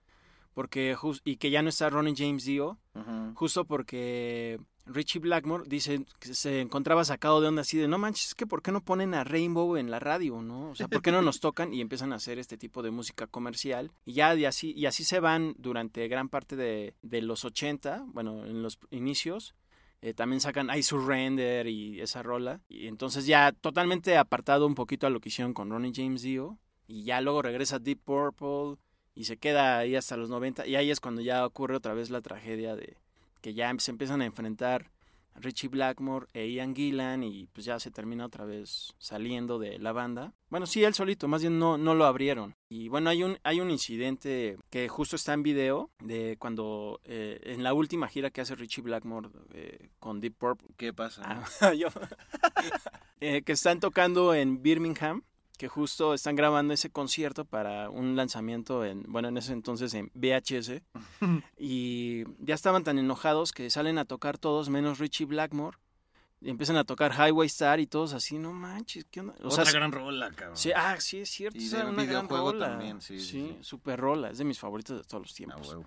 porque 0.55 0.95
jus- 0.97 1.21
y 1.25 1.37
que 1.39 1.51
ya 1.51 1.63
no 1.63 1.69
está 1.69 1.91
Ronnie 1.91 2.15
James 2.17 2.45
Dio, 2.45 2.79
justo 3.35 3.65
porque 3.65 4.61
Richie 4.89 5.21
Blackmore 5.21 5.65
dice 5.67 6.05
que 6.19 6.35
se 6.35 6.61
encontraba 6.61 7.05
sacado 7.05 7.41
de 7.41 7.49
onda 7.49 7.63
así 7.63 7.79
de 7.79 7.89
no 7.89 7.99
manches, 7.99 8.29
es 8.29 8.35
que 8.35 8.47
¿por 8.47 8.63
qué 8.63 8.73
no 8.73 8.83
ponen 8.83 9.15
a 9.15 9.25
Rainbow 9.25 9.77
en 9.77 9.91
la 9.91 10.01
radio, 10.01 10.43
no? 10.43 10.71
O 10.71 10.75
sea, 10.75 10.89
¿por 10.89 11.03
qué 11.03 11.13
no 11.13 11.23
nos 11.23 11.41
tocan 11.41 11.73
y 11.73 11.81
empiezan 11.81 12.13
a 12.13 12.17
hacer 12.17 12.39
este 12.39 12.57
tipo 12.57 12.83
de 12.83 12.91
música 12.91 13.27
comercial? 13.27 13.93
Y 14.05 14.15
ya 14.15 14.35
y 14.35 14.45
así, 14.45 14.73
y 14.73 14.87
así 14.87 15.05
se 15.05 15.21
van 15.21 15.55
durante 15.59 16.09
gran 16.09 16.29
parte 16.29 16.57
de, 16.57 16.95
de 17.03 17.23
los 17.23 17.45
80, 17.45 18.05
bueno, 18.09 18.45
en 18.45 18.63
los 18.63 18.79
inicios. 18.91 19.55
Eh, 20.01 20.15
también 20.15 20.41
sacan 20.41 20.71
I 20.75 20.83
Surrender 20.83 21.67
y 21.67 22.01
esa 22.01 22.23
rola. 22.23 22.61
Y 22.69 22.87
entonces 22.87 23.27
ya 23.27 23.53
totalmente 23.53 24.17
apartado 24.17 24.67
un 24.67 24.75
poquito 24.75 25.07
a 25.07 25.11
lo 25.11 25.21
que 25.21 25.29
hicieron 25.29 25.55
con 25.55 25.71
Ronnie 25.71 25.93
James 25.95 26.23
Dio. 26.23 26.59
Y 26.87 27.05
ya 27.05 27.21
luego 27.21 27.43
regresa 27.43 27.79
Deep 27.79 28.01
Purple 28.05 28.77
y 29.15 29.25
se 29.25 29.37
queda 29.37 29.79
ahí 29.79 29.97
hasta 29.97 30.17
los 30.17 30.31
90. 30.31 30.67
Y 30.67 30.77
ahí 30.77 30.91
es 30.91 31.01
cuando 31.01 31.21
ya 31.21 31.45
ocurre 31.45 31.77
otra 31.77 31.95
vez 31.95 32.11
la 32.11 32.23
tragedia 32.23 32.77
de 32.77 32.97
que 33.41 33.55
ya 33.55 33.73
se 33.79 33.91
empiezan 33.91 34.21
a 34.23 34.27
enfrentar 34.27 34.91
Richie 35.41 35.69
Blackmore 35.69 36.27
e 36.35 36.49
Ian 36.49 36.75
Gillan 36.75 37.23
y 37.23 37.47
pues 37.47 37.65
ya 37.65 37.79
se 37.79 37.93
termina 37.93 38.27
otra 38.27 38.45
vez 38.45 38.93
saliendo 38.99 39.61
de 39.61 39.79
la 39.79 39.93
banda. 39.93 40.33
Bueno, 40.51 40.67
sí, 40.67 40.83
él 40.83 40.95
solito, 40.95 41.29
más 41.29 41.43
bien 41.43 41.61
no, 41.61 41.79
no 41.79 41.95
lo 41.95 42.07
abrieron. 42.07 42.57
Y 42.69 42.89
bueno, 42.89 43.09
hay 43.11 43.23
un, 43.23 43.39
hay 43.45 43.61
un 43.61 43.71
incidente 43.71 44.59
que 44.69 44.89
justo 44.89 45.15
está 45.15 45.35
en 45.35 45.45
video 45.45 45.91
de 46.03 46.37
cuando 46.41 47.01
eh, 47.05 47.39
en 47.45 47.63
la 47.63 47.73
última 47.73 48.09
gira 48.09 48.31
que 48.31 48.41
hace 48.41 48.57
Richie 48.57 48.83
Blackmore 48.83 49.29
eh, 49.55 49.91
con 50.01 50.21
Deep 50.21 50.35
Purple. 50.37 50.71
¿Qué 50.77 50.93
pasa? 50.93 51.23
Ah, 51.61 51.73
yo- 51.79 51.89
eh, 53.21 53.43
que 53.43 53.53
están 53.53 53.79
tocando 53.81 54.35
en 54.35 54.61
Birmingham, 54.63 55.23
que 55.59 55.69
justo 55.69 56.15
están 56.15 56.37
grabando 56.37 56.73
ese 56.73 56.89
concierto 56.89 57.45
para 57.45 57.91
un 57.91 58.17
lanzamiento 58.17 58.85
en, 58.85 59.03
bueno, 59.09 59.29
en 59.29 59.37
ese 59.37 59.53
entonces 59.53 59.93
en 59.93 60.11
VHS. 60.15 60.81
y 61.59 62.25
ya 62.39 62.55
estaban 62.55 62.85
tan 62.85 62.99
enojados 62.99 63.53
que 63.53 63.69
salen 63.69 63.99
a 63.99 64.05
tocar 64.07 64.39
todos 64.39 64.71
menos 64.71 64.99
Richie 64.99 65.27
Blackmore. 65.27 65.77
Y 66.41 66.51
empiezan 66.51 66.77
a 66.77 66.85
tocar 66.85 67.13
Highway 67.13 67.47
Star 67.49 67.81
y 67.81 67.89
todos 67.89 68.13
así, 68.13 68.39
no 68.39 68.53
manches, 68.53 69.05
¿qué 69.11 69.19
onda? 69.19 69.35
O 69.43 69.49
Otra 69.49 69.65
sea, 69.65 69.73
gran 69.75 69.91
rola, 69.91 70.31
cabrón. 70.31 70.57
sí, 70.57 70.71
ah, 70.75 70.95
sí, 71.01 71.19
es 71.19 71.31
cierto, 71.31 71.59
Y 71.59 71.67
del 71.69 71.87
una 71.87 72.05
gran 72.05 72.29
rola. 72.29 72.69
también, 72.69 73.01
sí, 73.01 73.19
sí, 73.19 73.27
sí. 73.27 73.59
super 73.61 73.99
rola, 73.99 74.31
es 74.31 74.39
de 74.39 74.45
mis 74.45 74.57
favoritos 74.61 74.97
de 74.99 75.03
todos 75.03 75.23
los 75.25 75.33
Ah, 75.33 75.35
tiempos. 75.37 75.69
huevo. 75.69 75.85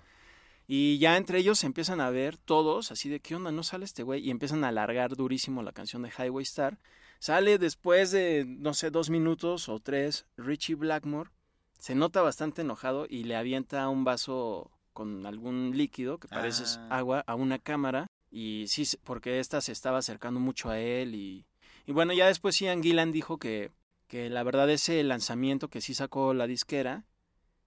Y 0.68 0.98
ya 1.00 1.16
entre 1.16 1.40
ellos 1.40 1.58
se 1.60 1.68
empiezan 1.68 2.02
a 2.02 2.10
ver 2.10 2.36
todos, 2.38 2.92
así 2.92 3.08
de 3.08 3.22
qué 3.22 3.34
onda, 3.36 3.52
no 3.54 3.64
sale 3.64 3.86
este 3.86 4.04
güey. 4.04 4.28
Y 4.28 4.30
empiezan 4.30 4.66
a 4.66 4.68
alargar 4.68 5.16
durísimo 5.16 5.64
la 5.64 5.72
canción 5.72 6.02
de 6.02 6.10
Highway 6.10 6.44
Star. 6.44 6.78
Sale 7.22 7.60
después 7.60 8.10
de, 8.10 8.46
no 8.48 8.74
sé, 8.74 8.90
dos 8.90 9.12
minutos 9.12 9.70
o 9.70 9.80
tres, 9.80 10.26
Richie 10.38 10.74
Blackmore. 10.74 11.30
Se 11.78 11.94
nota 11.94 12.24
bastante 12.24 12.64
enojado 12.64 13.06
y 13.08 13.26
le 13.26 13.36
avienta 13.36 13.88
un 13.90 14.04
vaso 14.04 14.72
con 14.94 15.28
algún 15.28 15.74
líquido, 15.78 16.18
que 16.18 16.28
parece 16.28 16.64
Ah. 16.80 16.98
agua, 16.98 17.24
a 17.28 17.36
una 17.36 17.60
cámara. 17.60 18.08
Y 18.32 18.66
sí, 18.70 18.88
porque 19.04 19.40
esta 19.40 19.62
se 19.62 19.72
estaba 19.72 20.00
acercando 20.00 20.40
mucho 20.40 20.72
a 20.72 20.80
él. 20.80 21.14
Y, 21.14 21.46
y 21.86 21.92
bueno, 21.92 22.12
ya 22.12 22.26
después 22.26 22.58
Ian 22.60 22.82
Gillan 22.82 23.12
dijo 23.12 23.38
que, 23.38 23.70
que 24.08 24.28
la 24.32 24.42
verdad 24.42 24.68
ese 24.72 25.04
lanzamiento 25.04 25.68
que 25.68 25.82
sí 25.82 25.94
sacó 25.94 26.34
la 26.34 26.48
disquera 26.48 27.04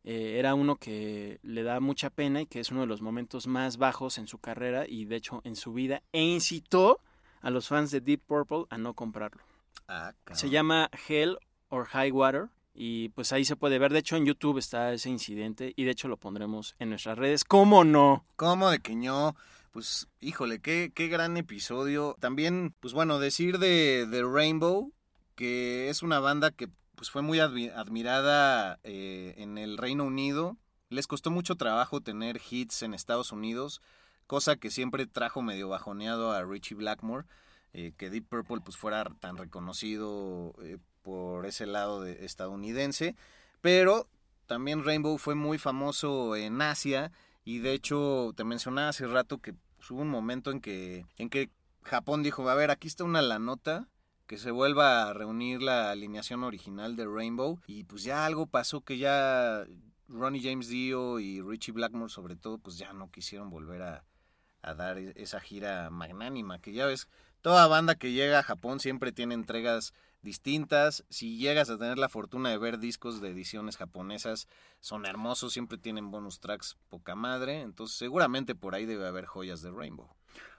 eh, 0.02 0.34
era 0.40 0.56
uno 0.56 0.74
que 0.74 1.38
le 1.44 1.62
da 1.62 1.78
mucha 1.78 2.10
pena 2.10 2.40
y 2.40 2.46
que 2.46 2.58
es 2.58 2.72
uno 2.72 2.80
de 2.80 2.88
los 2.88 3.02
momentos 3.02 3.46
más 3.46 3.76
bajos 3.76 4.18
en 4.18 4.26
su 4.26 4.38
carrera 4.38 4.84
y 4.88 5.04
de 5.04 5.14
hecho 5.14 5.42
en 5.44 5.54
su 5.54 5.72
vida 5.72 6.02
e 6.12 6.22
incitó 6.22 6.98
a 7.44 7.50
los 7.50 7.68
fans 7.68 7.90
de 7.92 8.00
Deep 8.00 8.22
Purple 8.26 8.64
a 8.70 8.78
no 8.78 8.94
comprarlo. 8.94 9.42
Ah. 9.86 10.12
Se 10.32 10.50
llama 10.50 10.90
Hell 11.08 11.38
or 11.68 11.86
High 11.86 12.10
Water 12.10 12.48
y 12.74 13.10
pues 13.10 13.32
ahí 13.32 13.44
se 13.44 13.54
puede 13.54 13.78
ver, 13.78 13.92
de 13.92 14.00
hecho 14.00 14.16
en 14.16 14.26
YouTube 14.26 14.58
está 14.58 14.92
ese 14.92 15.10
incidente 15.10 15.72
y 15.76 15.84
de 15.84 15.92
hecho 15.92 16.08
lo 16.08 16.16
pondremos 16.16 16.74
en 16.78 16.90
nuestras 16.90 17.16
redes, 17.18 17.44
¿cómo 17.44 17.84
no? 17.84 18.24
¿Cómo 18.36 18.70
de 18.70 18.80
que 18.80 18.96
no? 18.96 19.36
Pues, 19.70 20.06
híjole, 20.20 20.60
qué, 20.60 20.92
qué 20.94 21.08
gran 21.08 21.36
episodio. 21.36 22.16
También, 22.20 22.74
pues 22.78 22.94
bueno, 22.94 23.18
decir 23.18 23.58
de, 23.58 24.06
de 24.06 24.22
Rainbow, 24.22 24.92
que 25.34 25.88
es 25.88 26.02
una 26.02 26.20
banda 26.20 26.52
que 26.52 26.68
pues 26.94 27.10
fue 27.10 27.22
muy 27.22 27.38
admi- 27.38 27.72
admirada 27.74 28.78
eh, 28.84 29.34
en 29.36 29.58
el 29.58 29.76
Reino 29.76 30.04
Unido. 30.04 30.56
Les 30.90 31.08
costó 31.08 31.32
mucho 31.32 31.56
trabajo 31.56 32.00
tener 32.00 32.40
hits 32.48 32.82
en 32.82 32.94
Estados 32.94 33.32
Unidos, 33.32 33.82
cosa 34.26 34.56
que 34.56 34.70
siempre 34.70 35.06
trajo 35.06 35.42
medio 35.42 35.68
bajoneado 35.68 36.32
a 36.32 36.42
Richie 36.44 36.76
Blackmore, 36.76 37.26
eh, 37.72 37.92
que 37.96 38.10
Deep 38.10 38.26
Purple 38.28 38.60
pues 38.64 38.76
fuera 38.76 39.04
tan 39.20 39.36
reconocido 39.36 40.54
eh, 40.62 40.78
por 41.02 41.46
ese 41.46 41.66
lado 41.66 42.02
de- 42.02 42.24
estadounidense. 42.24 43.16
Pero 43.60 44.08
también 44.46 44.84
Rainbow 44.84 45.18
fue 45.18 45.34
muy 45.34 45.58
famoso 45.58 46.36
en 46.36 46.60
Asia 46.62 47.10
y 47.44 47.58
de 47.58 47.72
hecho 47.72 48.32
te 48.36 48.44
mencionaba 48.44 48.88
hace 48.88 49.06
rato 49.06 49.38
que 49.38 49.54
pues, 49.76 49.90
hubo 49.90 50.02
un 50.02 50.08
momento 50.08 50.50
en 50.50 50.60
que, 50.60 51.06
en 51.16 51.28
que 51.30 51.50
Japón 51.82 52.22
dijo, 52.22 52.48
a 52.48 52.54
ver, 52.54 52.70
aquí 52.70 52.88
está 52.88 53.04
una 53.04 53.20
la 53.22 53.38
nota, 53.38 53.88
que 54.26 54.38
se 54.38 54.50
vuelva 54.50 55.08
a 55.08 55.12
reunir 55.12 55.60
la 55.60 55.90
alineación 55.90 56.44
original 56.44 56.96
de 56.96 57.06
Rainbow 57.06 57.60
y 57.66 57.84
pues 57.84 58.04
ya 58.04 58.24
algo 58.24 58.46
pasó 58.46 58.80
que 58.80 58.96
ya 58.96 59.66
Ronnie 60.08 60.42
James 60.42 60.68
Dio 60.68 61.18
y 61.20 61.42
Richie 61.42 61.72
Blackmore 61.72 62.10
sobre 62.10 62.36
todo 62.36 62.56
pues 62.58 62.78
ya 62.78 62.94
no 62.94 63.10
quisieron 63.10 63.50
volver 63.50 63.82
a, 63.82 64.04
a 64.64 64.74
dar 64.74 64.98
e- 64.98 65.12
esa 65.16 65.40
gira 65.40 65.90
magnánima 65.90 66.58
que 66.60 66.72
ya 66.72 66.86
ves, 66.86 67.08
toda 67.42 67.66
banda 67.66 67.94
que 67.94 68.12
llega 68.12 68.38
a 68.38 68.42
Japón 68.42 68.80
siempre 68.80 69.12
tiene 69.12 69.34
entregas 69.34 69.92
distintas. 70.22 71.04
Si 71.10 71.36
llegas 71.36 71.70
a 71.70 71.78
tener 71.78 71.98
la 71.98 72.08
fortuna 72.08 72.50
de 72.50 72.58
ver 72.58 72.78
discos 72.78 73.20
de 73.20 73.30
ediciones 73.30 73.76
japonesas, 73.76 74.48
son 74.80 75.06
hermosos, 75.06 75.52
siempre 75.52 75.78
tienen 75.78 76.10
bonus 76.10 76.40
tracks 76.40 76.76
poca 76.88 77.14
madre. 77.14 77.60
Entonces, 77.60 77.96
seguramente 77.96 78.54
por 78.54 78.74
ahí 78.74 78.86
debe 78.86 79.06
haber 79.06 79.26
joyas 79.26 79.60
de 79.62 79.70
Rainbow. 79.70 80.08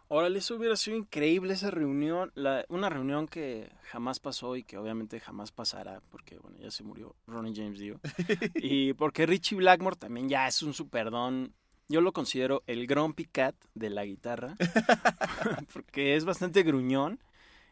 Órale, 0.07 0.37
eso 0.37 0.55
hubiera 0.55 0.75
sido 0.75 0.97
increíble 0.97 1.53
esa 1.53 1.71
reunión, 1.71 2.31
la- 2.35 2.63
una 2.69 2.89
reunión 2.89 3.27
que 3.27 3.71
jamás 3.89 4.19
pasó 4.19 4.55
y 4.55 4.61
que 4.63 4.77
obviamente 4.77 5.19
jamás 5.19 5.51
pasará, 5.51 5.99
porque 6.11 6.37
bueno, 6.37 6.59
ya 6.59 6.69
se 6.69 6.83
murió 6.83 7.15
Ronnie 7.25 7.55
James 7.55 7.79
Dio. 7.79 7.99
y 8.55 8.93
porque 8.93 9.25
Richie 9.25 9.55
Blackmore 9.57 9.95
también 9.95 10.29
ya 10.29 10.47
es 10.47 10.61
un 10.61 10.75
superdón. 10.75 11.55
Yo 11.87 12.01
lo 12.01 12.13
considero 12.13 12.63
el 12.67 12.87
Grumpy 12.87 13.25
Cat 13.25 13.55
de 13.73 13.89
la 13.89 14.05
guitarra, 14.05 14.55
porque 15.73 16.15
es 16.15 16.25
bastante 16.25 16.63
gruñón. 16.63 17.19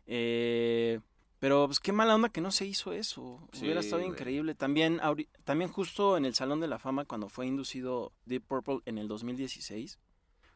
eh, 0.05 0.99
pero 1.43 1.65
pues 1.65 1.81
qué 1.81 1.91
mala 1.91 2.15
onda 2.15 2.29
que 2.29 2.39
no 2.39 2.51
se 2.51 2.65
hizo 2.65 2.93
eso. 2.93 3.45
Sí, 3.51 3.65
Hubiera 3.65 3.81
estado 3.81 4.01
increíble. 4.01 4.55
También, 4.55 5.01
también 5.43 5.69
justo 5.69 6.15
en 6.15 6.23
el 6.23 6.35
Salón 6.35 6.61
de 6.61 6.69
la 6.69 6.79
Fama, 6.79 7.03
cuando 7.03 7.27
fue 7.27 7.45
inducido 7.45 8.13
Deep 8.25 8.43
Purple 8.43 8.79
en 8.85 8.97
el 8.97 9.09
2016, 9.09 9.99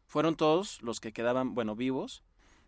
fueron 0.06 0.34
todos 0.34 0.80
los 0.80 0.98
que 1.00 1.12
quedaban, 1.12 1.54
bueno, 1.54 1.76
vivos 1.76 2.22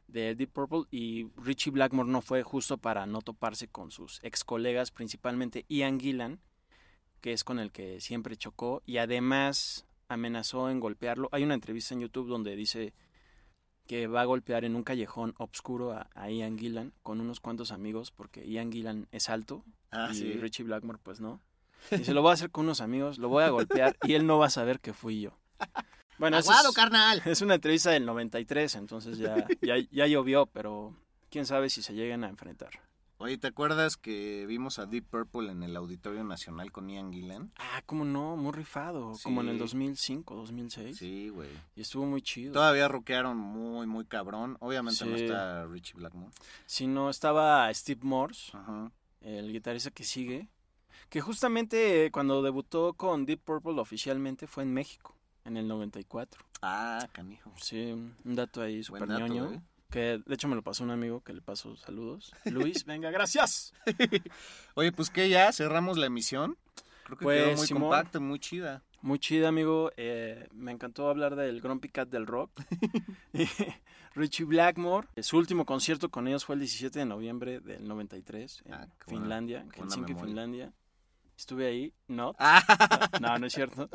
de 0.06 0.34
Deep 0.34 0.50
Purple 0.50 0.82
y 0.90 1.28
Richie 1.36 1.70
Blackmore 1.70 2.10
no 2.10 2.20
fue 2.20 2.42
justo 2.42 2.76
para 2.76 3.06
no 3.06 3.22
toparse 3.22 3.68
con 3.68 3.90
sus 3.90 4.22
ex 4.22 4.44
colegas, 4.44 4.90
principalmente 4.90 5.64
Ian 5.68 5.98
Gillan, 5.98 6.40
que 7.22 7.32
es 7.32 7.42
con 7.42 7.58
el 7.58 7.72
que 7.72 8.02
siempre 8.02 8.36
chocó 8.36 8.82
y 8.84 8.98
además 8.98 9.86
amenazó 10.10 10.70
en 10.70 10.80
golpearlo. 10.80 11.28
Hay 11.32 11.42
una 11.42 11.54
entrevista 11.54 11.94
en 11.94 12.00
YouTube 12.00 12.28
donde 12.28 12.56
dice 12.56 12.92
que 13.86 14.06
va 14.06 14.20
a 14.20 14.24
golpear 14.24 14.64
en 14.64 14.76
un 14.76 14.82
callejón 14.82 15.34
obscuro 15.38 15.92
a, 15.92 16.08
a 16.14 16.30
Ian 16.30 16.58
Gillan 16.58 16.92
con 17.02 17.20
unos 17.20 17.40
cuantos 17.40 17.72
amigos 17.72 18.10
porque 18.10 18.46
Ian 18.46 18.70
Gillan 18.70 19.08
es 19.10 19.28
alto 19.28 19.64
Ah, 19.90 20.08
y 20.12 20.14
sí. 20.14 20.32
Richie 20.34 20.64
Blackmore 20.64 20.98
pues 21.02 21.20
no. 21.20 21.40
Y 21.90 22.04
se 22.04 22.14
lo 22.14 22.22
voy 22.22 22.30
a 22.30 22.34
hacer 22.34 22.50
con 22.50 22.64
unos 22.66 22.80
amigos, 22.80 23.18
lo 23.18 23.28
voy 23.28 23.44
a 23.44 23.48
golpear 23.48 23.96
y 24.02 24.14
él 24.14 24.26
no 24.26 24.38
va 24.38 24.46
a 24.46 24.50
saber 24.50 24.80
que 24.80 24.92
fui 24.92 25.20
yo. 25.20 25.38
Bueno, 26.18 26.36
Aguado, 26.36 26.68
es, 26.68 26.74
carnal. 26.74 27.22
es 27.24 27.40
una 27.40 27.54
entrevista 27.54 27.92
del 27.92 28.04
93, 28.04 28.74
entonces 28.74 29.16
ya, 29.16 29.46
ya, 29.62 29.78
ya 29.90 30.06
llovió, 30.06 30.44
pero 30.44 30.94
quién 31.30 31.46
sabe 31.46 31.70
si 31.70 31.80
se 31.80 31.94
lleguen 31.94 32.24
a 32.24 32.28
enfrentar. 32.28 32.68
Oye, 33.22 33.36
¿te 33.36 33.48
acuerdas 33.48 33.98
que 33.98 34.46
vimos 34.46 34.78
a 34.78 34.86
Deep 34.86 35.04
Purple 35.04 35.52
en 35.52 35.62
el 35.62 35.76
Auditorio 35.76 36.24
Nacional 36.24 36.72
con 36.72 36.88
Ian 36.88 37.12
Gillan? 37.12 37.52
Ah, 37.58 37.82
cómo 37.84 38.06
no, 38.06 38.34
muy 38.38 38.50
rifado, 38.52 39.12
como 39.22 39.42
en 39.42 39.48
el 39.50 39.56
Sí. 39.56 39.58
2005, 39.60 40.34
2006. 40.36 40.96
Sí, 40.96 41.28
güey. 41.28 41.50
Y 41.76 41.82
estuvo 41.82 42.06
muy 42.06 42.22
chido. 42.22 42.54
Todavía 42.54 42.88
rockearon 42.88 43.36
muy, 43.36 43.86
muy 43.86 44.06
cabrón. 44.06 44.56
Obviamente 44.60 45.04
no 45.04 45.18
Sí. 45.18 45.24
está 45.24 45.66
Richie 45.66 45.98
Blackmore. 45.98 46.32
Si 46.64 46.86
no, 46.86 47.10
estaba 47.10 47.72
Steve 47.74 48.00
Morse, 48.04 48.56
Ajá. 48.56 48.90
el 49.20 49.52
guitarrista 49.52 49.90
que 49.90 50.04
sigue, 50.04 50.48
que 51.10 51.20
justamente 51.20 52.06
eh, 52.06 52.10
cuando 52.10 52.40
debutó 52.40 52.94
con 52.94 53.26
Deep 53.26 53.40
Purple 53.44 53.78
oficialmente 53.82 54.46
fue 54.46 54.62
en 54.62 54.72
México, 54.72 55.14
en 55.44 55.58
el 55.58 55.68
94. 55.68 56.42
Ah, 56.62 57.06
canijo. 57.12 57.52
Sí, 57.58 57.92
un 57.92 58.14
dato 58.34 58.62
ahí 58.62 58.82
súper 58.82 59.06
ñoño. 59.06 59.52
¿eh? 59.52 59.62
Que 59.90 60.20
de 60.24 60.34
hecho 60.34 60.46
me 60.48 60.54
lo 60.54 60.62
pasó 60.62 60.84
un 60.84 60.90
amigo 60.92 61.20
que 61.22 61.32
le 61.32 61.40
pasó 61.42 61.74
saludos. 61.76 62.32
Luis, 62.44 62.84
venga, 62.84 63.10
gracias. 63.10 63.72
Oye, 64.74 64.92
pues 64.92 65.10
que 65.10 65.28
ya 65.28 65.52
cerramos 65.52 65.98
la 65.98 66.06
emisión. 66.06 66.56
Creo 67.04 67.18
que 67.18 67.24
quedó 67.26 67.44
Pues, 67.46 67.58
muy 67.58 67.66
Simón. 67.66 67.82
compacta, 67.84 68.20
muy 68.20 68.38
chida. 68.38 68.82
Muy 69.02 69.18
chida, 69.18 69.48
amigo. 69.48 69.90
Eh, 69.96 70.46
me 70.52 70.70
encantó 70.72 71.08
hablar 71.08 71.34
del 71.34 71.60
Grumpy 71.60 71.88
Cat 71.88 72.08
del 72.08 72.26
rock. 72.26 72.50
Y 73.32 73.44
Richie 74.14 74.44
Blackmore. 74.44 75.08
eh, 75.16 75.22
Su 75.22 75.38
último 75.38 75.64
concierto 75.66 76.08
con 76.10 76.28
ellos 76.28 76.44
fue 76.44 76.54
el 76.54 76.60
17 76.60 76.98
de 76.98 77.04
noviembre 77.06 77.60
del 77.60 77.86
93 77.88 78.62
en 78.66 78.74
Ah, 78.74 78.86
Finlandia, 79.08 79.60
buena 79.76 79.76
Helsinki. 79.94 80.14
Finlandia. 80.14 80.72
Estuve 81.36 81.66
ahí, 81.66 81.94
no, 82.06 82.34
Ah, 82.38 83.08
no, 83.20 83.38
no 83.38 83.46
es 83.46 83.52
cierto. 83.54 83.88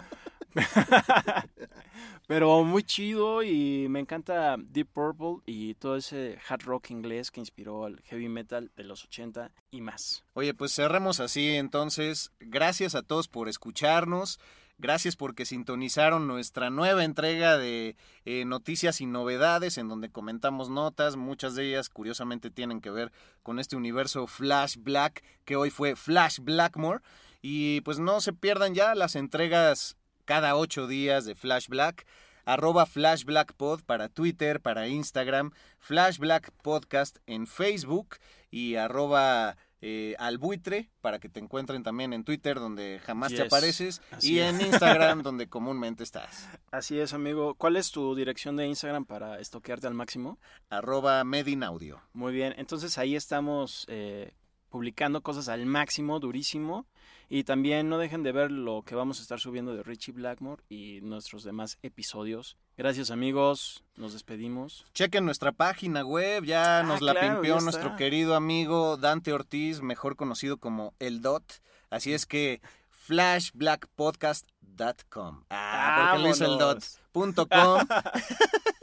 Pero 2.27 2.63
muy 2.63 2.83
chido 2.83 3.43
y 3.43 3.87
me 3.89 3.99
encanta 3.99 4.55
Deep 4.57 4.87
Purple 4.87 5.43
y 5.45 5.75
todo 5.75 5.95
ese 5.95 6.39
hard 6.47 6.63
rock 6.63 6.89
inglés 6.89 7.29
que 7.29 7.39
inspiró 7.39 7.85
al 7.85 8.01
heavy 8.05 8.29
metal 8.29 8.71
de 8.75 8.83
los 8.83 9.03
80 9.03 9.51
y 9.69 9.81
más. 9.81 10.23
Oye, 10.33 10.53
pues 10.53 10.73
cerremos 10.73 11.19
así 11.19 11.55
entonces. 11.55 12.31
Gracias 12.39 12.95
a 12.95 13.03
todos 13.03 13.27
por 13.27 13.47
escucharnos. 13.47 14.39
Gracias 14.77 15.15
porque 15.15 15.45
sintonizaron 15.45 16.27
nuestra 16.27 16.69
nueva 16.69 17.05
entrega 17.05 17.57
de 17.57 17.95
eh, 18.25 18.43
noticias 18.43 18.99
y 18.99 19.05
novedades 19.05 19.77
en 19.77 19.87
donde 19.87 20.09
comentamos 20.09 20.69
notas. 20.69 21.15
Muchas 21.15 21.55
de 21.55 21.69
ellas 21.69 21.89
curiosamente 21.89 22.49
tienen 22.49 22.81
que 22.81 22.89
ver 22.91 23.13
con 23.41 23.59
este 23.59 23.77
universo 23.77 24.27
Flash 24.27 24.75
Black 24.77 25.23
que 25.45 25.55
hoy 25.55 25.69
fue 25.69 25.95
Flash 25.95 26.39
Blackmore. 26.39 27.01
Y 27.41 27.81
pues 27.81 27.99
no 27.99 28.19
se 28.19 28.33
pierdan 28.33 28.73
ya 28.73 28.95
las 28.95 29.15
entregas 29.15 29.95
cada 30.25 30.55
ocho 30.55 30.87
días 30.87 31.25
de 31.25 31.35
Flash 31.35 31.67
Black. 31.67 32.05
Arroba 32.45 32.85
Flash 32.85 33.23
Black 33.23 33.53
Pod 33.53 33.81
para 33.83 34.07
Twitter, 34.07 34.61
para 34.61 34.87
Instagram, 34.87 35.51
Flash 35.79 36.19
Black 36.19 36.51
Podcast 36.61 37.17
en 37.25 37.47
Facebook 37.47 38.17
y 38.51 38.75
arroba 38.75 39.57
eh, 39.81 40.15
albuitre 40.19 40.89
para 41.01 41.19
que 41.19 41.27
te 41.29 41.39
encuentren 41.39 41.83
también 41.83 42.13
en 42.13 42.23
Twitter 42.23 42.59
donde 42.59 42.99
jamás 43.03 43.33
te 43.33 43.41
apareces 43.41 44.01
así 44.11 44.33
y 44.33 44.39
es. 44.39 44.53
en 44.53 44.61
Instagram 44.67 45.21
donde 45.23 45.47
comúnmente 45.47 46.03
estás. 46.03 46.47
Así 46.71 46.99
es, 46.99 47.13
amigo. 47.13 47.55
¿Cuál 47.55 47.75
es 47.77 47.91
tu 47.91 48.15
dirección 48.15 48.55
de 48.55 48.67
Instagram 48.67 49.05
para 49.05 49.39
estoquearte 49.39 49.87
al 49.87 49.93
máximo? 49.93 50.39
Arroba 50.69 51.23
Medinaudio. 51.23 52.01
Muy 52.13 52.33
bien, 52.33 52.53
entonces 52.57 52.97
ahí 52.97 53.15
estamos 53.15 53.85
eh, 53.89 54.33
publicando 54.69 55.21
cosas 55.21 55.49
al 55.49 55.65
máximo, 55.65 56.19
durísimo. 56.19 56.87
Y 57.29 57.43
también 57.43 57.89
no 57.89 57.97
dejen 57.97 58.23
de 58.23 58.31
ver 58.31 58.51
lo 58.51 58.83
que 58.83 58.93
vamos 58.95 59.19
a 59.19 59.23
estar 59.23 59.39
subiendo 59.39 59.75
de 59.75 59.81
Richie 59.83 60.13
Blackmore 60.13 60.61
y 60.69 60.99
nuestros 61.01 61.43
demás 61.43 61.77
episodios. 61.81 62.55
Gracias 62.77 63.09
amigos, 63.09 63.83
nos 63.95 64.13
despedimos. 64.13 64.85
Chequen 64.93 65.25
nuestra 65.25 65.51
página 65.51 66.05
web, 66.05 66.43
ya 66.45 66.79
Ah, 66.79 66.83
nos 66.83 67.01
la 67.01 67.13
claro, 67.13 67.41
pimpeó 67.41 67.59
nuestro 67.61 67.95
querido 67.95 68.35
amigo 68.35 68.97
Dante 68.97 69.33
Ortiz, 69.33 69.81
mejor 69.81 70.15
conocido 70.15 70.57
como 70.57 70.93
El 70.99 71.21
Dot. 71.21 71.61
Así 71.89 72.13
es 72.13 72.25
que 72.25 72.61
flashblackpodcast.com. 72.89 75.43
Ah, 75.49 76.09
porque 76.11 76.23
lo 76.23 76.29
hizo 76.29 76.45
el 76.45 76.57
Dot. 76.59 76.83
Punto 77.11 77.47
com. 77.47 77.81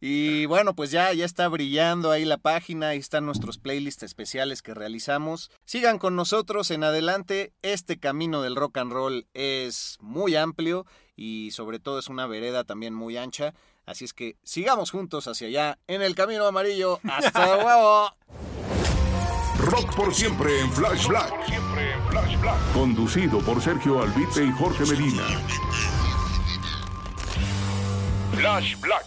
y 0.00 0.46
bueno, 0.46 0.74
pues 0.74 0.90
ya, 0.90 1.12
ya 1.12 1.24
está 1.24 1.48
brillando 1.48 2.10
ahí 2.10 2.24
la 2.24 2.38
página, 2.38 2.88
ahí 2.88 2.98
están 2.98 3.26
nuestros 3.26 3.58
playlists 3.58 4.02
especiales 4.02 4.62
que 4.62 4.74
realizamos. 4.74 5.50
Sigan 5.64 5.98
con 5.98 6.16
nosotros 6.16 6.70
en 6.70 6.84
adelante, 6.84 7.52
este 7.62 7.98
camino 7.98 8.42
del 8.42 8.56
rock 8.56 8.78
and 8.78 8.92
roll 8.92 9.26
es 9.34 9.98
muy 10.00 10.36
amplio 10.36 10.86
y 11.16 11.50
sobre 11.52 11.78
todo 11.78 11.98
es 11.98 12.08
una 12.08 12.26
vereda 12.26 12.64
también 12.64 12.94
muy 12.94 13.16
ancha. 13.16 13.54
Así 13.86 14.04
es 14.04 14.12
que 14.12 14.36
sigamos 14.42 14.90
juntos 14.90 15.26
hacia 15.26 15.48
allá 15.48 15.78
en 15.86 16.02
el 16.02 16.14
camino 16.14 16.46
amarillo. 16.46 17.00
¡Hasta 17.04 17.56
luego! 17.62 18.14
Rock 19.58 19.94
por 19.94 20.14
siempre 20.14 20.60
en 20.60 20.72
Flash 20.72 21.06
Black. 21.06 21.32
Conducido 22.72 23.40
por 23.40 23.60
Sergio 23.60 24.02
Albite 24.02 24.44
y 24.44 24.52
Jorge 24.52 24.84
Medina. 24.86 25.22
Flash 28.34 28.80
Black. 28.80 29.06